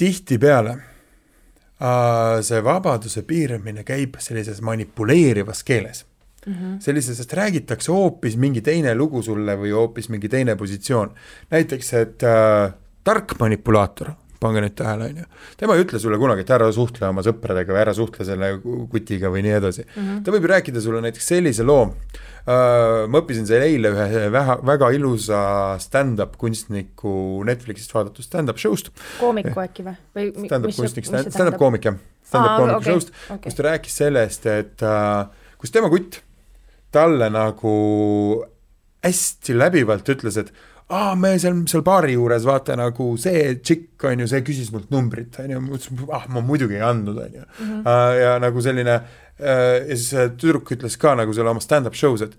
[0.00, 6.06] tihtipeale äh, see vabaduse piiramine käib sellises manipuleerivas keeles
[6.46, 6.80] mm -hmm.
[6.80, 11.14] sellises, et räägitakse hoopis mingi teine lugu sulle või hoopis mingi teine positsioon.
[11.50, 12.72] näiteks, et äh,
[13.04, 14.10] tark manipulaator
[14.40, 15.26] pange nüüd tähele, on ju.
[15.60, 19.30] tema ei ütle sulle kunagi, et ära suhtle oma sõpradega või ära suhtle selle kutiga
[19.32, 19.96] või nii edasi mm.
[19.96, 20.22] -hmm.
[20.24, 24.56] ta võib ju rääkida sulle näiteks sellise loo uh,, ma õppisin seal eile ühe väga,
[24.72, 25.42] väga ilusa
[25.82, 27.12] stand-up kunstniku
[27.48, 28.92] Netflixist vaadatud stand-up show'st.
[29.20, 33.60] koomiku äkki või, või stand-up kunstnik, stand-up koomik jah, stand-up koomiku okay, show'st okay., kus
[33.60, 35.28] ta rääkis sellest, et uh,
[35.60, 36.22] kus tema kutt
[36.90, 37.74] talle nagu
[39.04, 40.50] hästi läbivalt ütles, et
[40.90, 44.90] aa, me seal, seal baari juures vaata nagu see tšikk on ju, see küsis mult
[44.90, 47.48] numbrit, on ju, ma ütlesin, ah, ma muidugi ei andnud, on ju.
[47.60, 47.82] Mhm.
[48.20, 49.00] ja nagu selline
[49.40, 52.36] ja siis tüdruk ütles ka nagu seal oma stand-up show's, et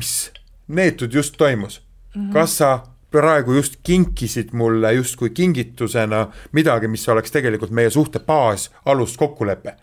[0.00, 0.30] mis
[0.70, 1.80] neetud just toimus
[2.14, 2.32] mm, -hmm.
[2.32, 2.70] kas sa
[3.10, 9.74] praegu just kinkisid mulle justkui kingitusena midagi, mis oleks tegelikult meie suhte baas, alus, kokkulepe.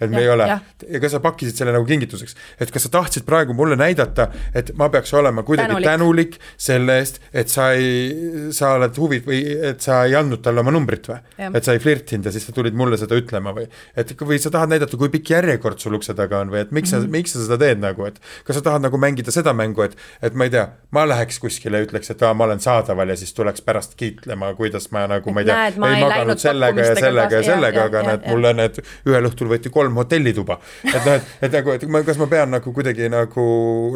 [0.00, 0.48] et me ja, ei ole,
[0.88, 4.74] ja kas sa pakkisid selle nagu kingituseks, et kas sa tahtsid praegu mulle näidata, et
[4.76, 9.40] ma peaks olema kuidagi tänulik, tänulik selle eest, et sa ei, sa oled huvi või
[9.70, 11.20] et sa ei andnud talle oma numbrit või?
[11.54, 13.66] et sa ei flirtinud ja siis sa tulid mulle seda ütlema või,
[13.96, 16.92] et või sa tahad näidata, kui pikk järjekord sul ukse taga on või et miks
[16.92, 17.00] mm -hmm.
[17.00, 17.16] sa, mhm.
[17.16, 20.34] miks sa seda teed nagu, et kas sa tahad nagu mängida seda mängu, et, et
[20.34, 23.16] ma ei tea, ma läheks kuskile ja ütleks, et aa, ma olen saanud saadaval ja
[23.18, 26.98] siis tuleks pärast kiitlema, kuidas ma nagu ma ei tea, ei, ei maganud sellega ja
[26.98, 30.58] sellega ja sellega, aga näed, mulle need ühel õhtul võeti kolm hotellituba.
[30.90, 33.46] et noh, et, et nagu, et ma, kas ma pean nagu kuidagi nagu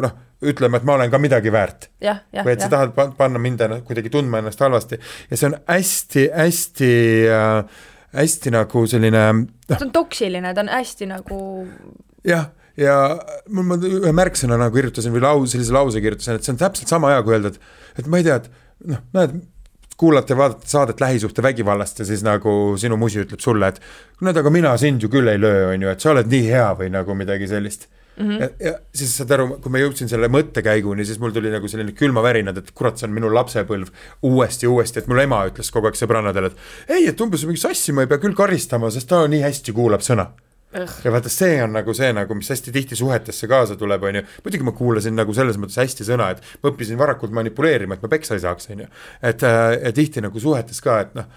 [0.05, 0.17] noh,
[0.49, 1.89] ütlema, et ma olen ka midagi väärt.
[2.01, 6.93] või et sa tahad panna mind kuidagi tundma ennast halvasti ja see on hästi-hästi
[7.35, 7.81] äh,
[8.15, 9.49] hästi nagu selline noh.
[9.67, 11.41] ta on toksiline, ta on hästi nagu
[12.27, 12.95] jah ja
[13.51, 17.13] ma ühe märksõna nagu kirjutasin või lause, sellise lause kirjutasin, et see on täpselt sama
[17.13, 18.49] hea, kui öelda, et, et ma ei tea, et
[18.87, 19.39] noh, näed,
[19.99, 23.81] kuulate, vaatate saadet lähisuhtevägivallast ja siis nagu sinu musi ütleb sulle, et
[24.23, 26.69] näed, aga mina sind ju küll ei löö, on ju, et sa oled nii hea
[26.79, 27.89] või nagu midagi sellist
[28.19, 28.41] Mm -hmm.
[28.41, 31.93] ja, ja siis saad aru, kui ma jõudsin selle mõttekäiguni, siis mul tuli nagu selline
[31.95, 33.87] külmavärinad, et kurat, see on minu lapsepõlv
[34.27, 37.95] uuesti, uuesti, et mul ema ütles kogu aeg sõbrannadele, et ei, et umbes mingi sassi
[37.95, 40.27] ma ei pea küll karistama, sest ta nii hästi kuulab sõna
[40.73, 44.23] ja vaata, see on nagu see nagu, mis hästi tihti suhetesse kaasa tuleb, on ju.
[44.45, 48.11] muidugi ma kuulasin nagu selles mõttes hästi sõna, et ma õppisin varakult manipuleerima, et ma
[48.11, 48.91] peksa ei saaks, on ju.
[49.31, 51.27] et äh, tihti nagu suhetes ka, et noh,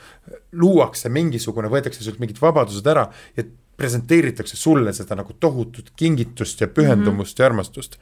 [0.53, 3.09] luuakse mingisugune, võetakse sult mingid vabadused ära
[3.39, 7.43] ja presenteeritakse sulle seda nagu tohutut kingitust ja pühendumust mm -hmm.
[7.43, 7.99] ja armastust.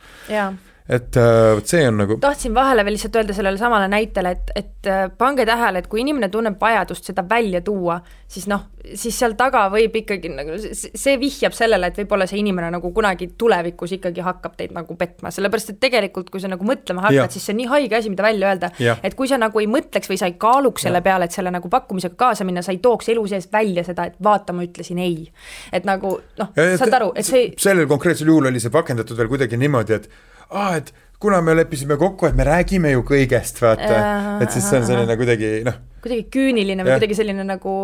[0.90, 4.52] Et äh, vot see on nagu tahtsin vahele veel lihtsalt öelda sellele samale näitele, et,
[4.58, 8.64] et äh, pange tähele, et kui inimene tunneb vajadust seda välja tuua, siis noh,
[8.98, 13.30] siis seal taga võib ikkagi nagu, see vihjab sellele, et võib-olla see inimene nagu kunagi
[13.38, 17.46] tulevikus ikkagi hakkab teid nagu petma, sellepärast et tegelikult, kui sa nagu mõtlema hakkad, siis
[17.46, 18.72] see on nii haige asi, mida välja öelda,
[19.06, 21.70] et kui sa nagu ei mõtleks või sa ei kaaluks selle peale, et selle nagu
[21.70, 25.30] pakkumisega kaasa minna, sa ei tooks elu sees välja seda, et vaata, ma ütlesin ei.
[25.72, 29.60] et nagu noh, saad aru, et see sellel konkreetsel juhul oli see pakendatud veel kuidagi
[29.60, 30.10] niimoodi, et
[30.50, 34.00] aa, et kuna me leppisime kokku, et me räägime ju kõigest, vaata,
[34.40, 35.76] et siis see on selline kuidagi noh.
[36.00, 37.74] kuidagi küüniline või kuidagi selline nagu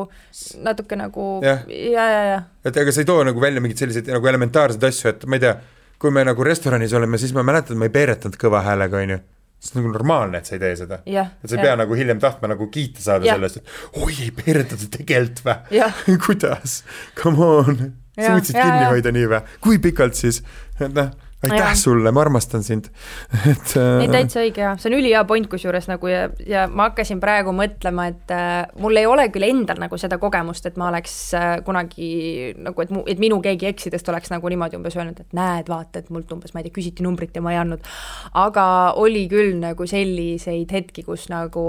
[0.64, 2.38] natuke nagu ja, ja, ja, ja..
[2.64, 5.44] et ega sa ei too nagu välja mingeid selliseid nagu elementaarseid asju, et ma ei
[5.44, 5.52] tea,
[6.00, 9.20] kui me nagu restoranis oleme, siis ma mäletan, ma ei peeretanud kõva häälega, onju.
[9.66, 10.98] See on nagu normaalne, et sa ei tee seda.
[11.00, 13.36] et sa ei pea nagu hiljem tahtma nagu kiita saada ja.
[13.38, 16.16] sellest, et oi, ei peeretada tegelikult või?
[16.24, 16.80] Kuidas,
[17.20, 17.86] come on,
[18.16, 20.42] sa võtsid kinni hoida nii või, kui pikalt siis,
[20.76, 21.12] et noh
[21.44, 21.74] aitäh ja.
[21.74, 22.86] sulle, ma armastan sind
[23.52, 24.00] et äh....
[24.00, 27.52] ei, täitsa õige ja see on ülihea point kusjuures nagu ja, ja ma hakkasin praegu
[27.56, 31.48] mõtlema, et äh, mul ei ole küll endal nagu seda kogemust, et ma oleks äh,
[31.66, 35.68] kunagi nagu, et mu, et minu keegi eksidest oleks nagu niimoodi umbes öelnud, et näed,
[35.68, 37.84] vaata, et mult umbes, ma ei tea, küsiti numbrit ja ma ei andnud.
[38.46, 38.66] aga
[38.96, 41.66] oli küll nagu selliseid hetki, kus nagu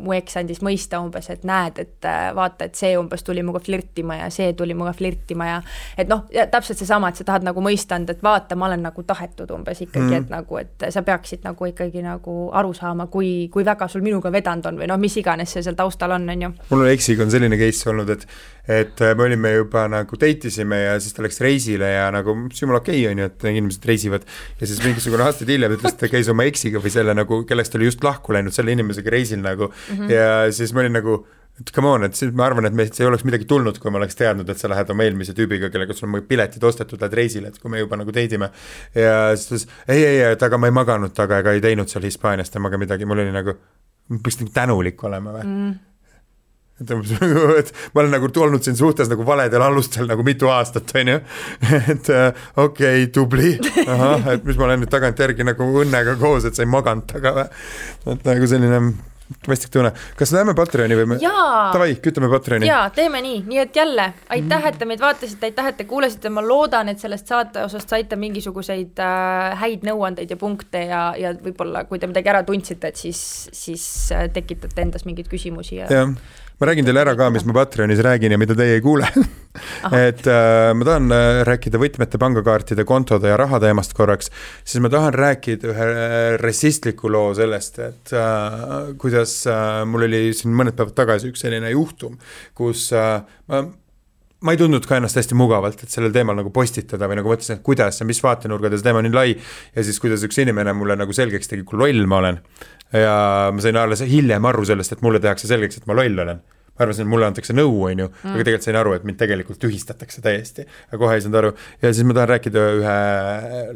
[0.00, 3.60] mu eks andis mõista umbes, et näed, et äh, vaata, et see umbes tuli minuga
[3.60, 5.60] flirtima ja see tuli minuga flirtima ja
[6.00, 9.04] et noh, täpselt seesama, et sa tahad nagu mõista anda, et vaata, ma olen nagu
[9.10, 13.48] tahetud umbes ikkagi mm., et nagu, et sa peaksid nagu ikkagi nagu aru saama, kui,
[13.52, 16.46] kui väga sul minuga vedanud on või noh, mis iganes see seal taustal on, on
[16.46, 16.52] ju.
[16.70, 18.26] mul on eksiga on selline case olnud, et
[18.70, 22.64] et me olime juba nagu date isime ja siis ta läks reisile ja nagu see
[22.64, 24.26] jumala okei okay, on ju, et inimesed reisivad.
[24.60, 27.74] ja siis mingisugune aastaid hiljem ütles, et ta käis oma eksiga või selle nagu, kellest
[27.78, 30.14] oli just lahku läinud, selle inimesega reisil nagu mm -hmm.
[30.14, 31.20] ja siis ma olin nagu
[31.60, 34.00] et come on, et siis ma arvan, et meist ei oleks midagi tulnud, kui ma
[34.00, 37.52] oleks teadnud, et sa lähed oma eelmise tüübiga, kellega sul on piletid ostetud, lähed reisile,
[37.52, 38.50] et kui me juba nagu date ime.
[38.96, 41.92] ja siis ta ütles ei, ei, et aga ma ei maganud temaga ega ei teinud
[41.92, 43.56] seal Hispaanias temaga midagi, mul oli nagu,
[44.16, 45.78] peaks nagu tänulik olema või mm.?
[47.60, 51.18] et ma olen nagu olnud siin suhtes nagu valedel alustel nagu mitu aastat, on ju.
[51.92, 53.52] et äh, okei okay,, tubli,
[53.84, 57.36] ahah, et mis ma olen nüüd tagantjärgi nagu õnnega koos, et sa ei maganud taga
[57.36, 57.48] või.
[58.14, 58.80] et nagu selline
[59.46, 61.18] mõistlik tunne, kas läheme Patreoni või me?
[61.74, 62.68] Davai, kütame Patreoni.
[62.68, 64.06] jaa, teeme nii, nii et jälle
[64.36, 67.92] aitäh, et te meid vaatasite, aitäh, et te kuulasite, ma loodan, et sellest saate osast
[67.92, 72.92] saite mingisuguseid äh, häid nõuandeid ja punkte ja, ja võib-olla kui te midagi ära tundsite,
[72.92, 73.22] et siis,
[73.54, 73.84] siis
[74.16, 75.90] äh, tekitate endas mingeid küsimusi ja.
[75.90, 76.14] jah
[76.60, 79.08] ma räägin teile ära ka, mis ma Patreonis räägin ja mida teie ei kuule.
[79.96, 84.28] Et äh, ma tahan äh, rääkida võtmete, pangakaartide, kontode ja raha teemast korraks,
[84.62, 90.28] siis ma tahan rääkida ühe äh, rassistliku loo sellest, et äh, kuidas äh, mul oli
[90.36, 92.20] siin mõned päevad tagasi üks selline juhtum,
[92.54, 93.64] kus äh, ma
[94.40, 97.58] ma ei tundnud ka ennast hästi mugavalt, et sellel teemal nagu postitada või nagu mõtlesin,
[97.58, 99.34] et kuidas ja mis vaatenurgad ja see teema on nii lai.
[99.76, 102.40] ja siis, kuidas üks inimene mulle nagu selgeks tegi, kui loll ma olen
[102.96, 106.40] ja ma sain alles hiljem aru sellest, et mulle tehakse selgeks, et ma loll olen
[106.84, 108.42] arvasin, et mulle antakse nõu, on ju, aga mm.
[108.42, 110.66] tegelikult sain aru, et mind tegelikult tühistatakse täiesti.
[110.90, 111.52] aga kohe ei saanud aru
[111.82, 112.96] ja siis ma tahan rääkida ühe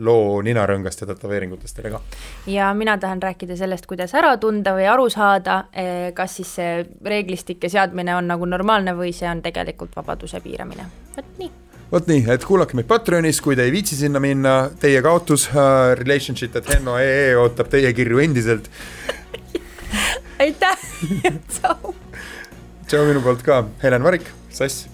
[0.05, 2.03] loo ninarõngast ja tätoveeringutest teile ka.
[2.51, 6.79] ja mina tahan rääkida sellest, kuidas ära tunda või aru saada, eh, kas siis see
[7.05, 11.53] reeglistike seadmine on nagu normaalne või see on tegelikult vabaduse piiramine, vot nii
[11.95, 15.93] vot nii, et kuulake meid Patreonis, kui te ei viitsi sinna minna, teie kaotus uh,,
[15.99, 18.71] relationship at henno.ee ootab teie kirju endiselt
[20.43, 20.79] aitäh
[21.25, 21.95] ja tšau.
[22.89, 24.87] Tšau minu poolt ka, Helen Varik, Sass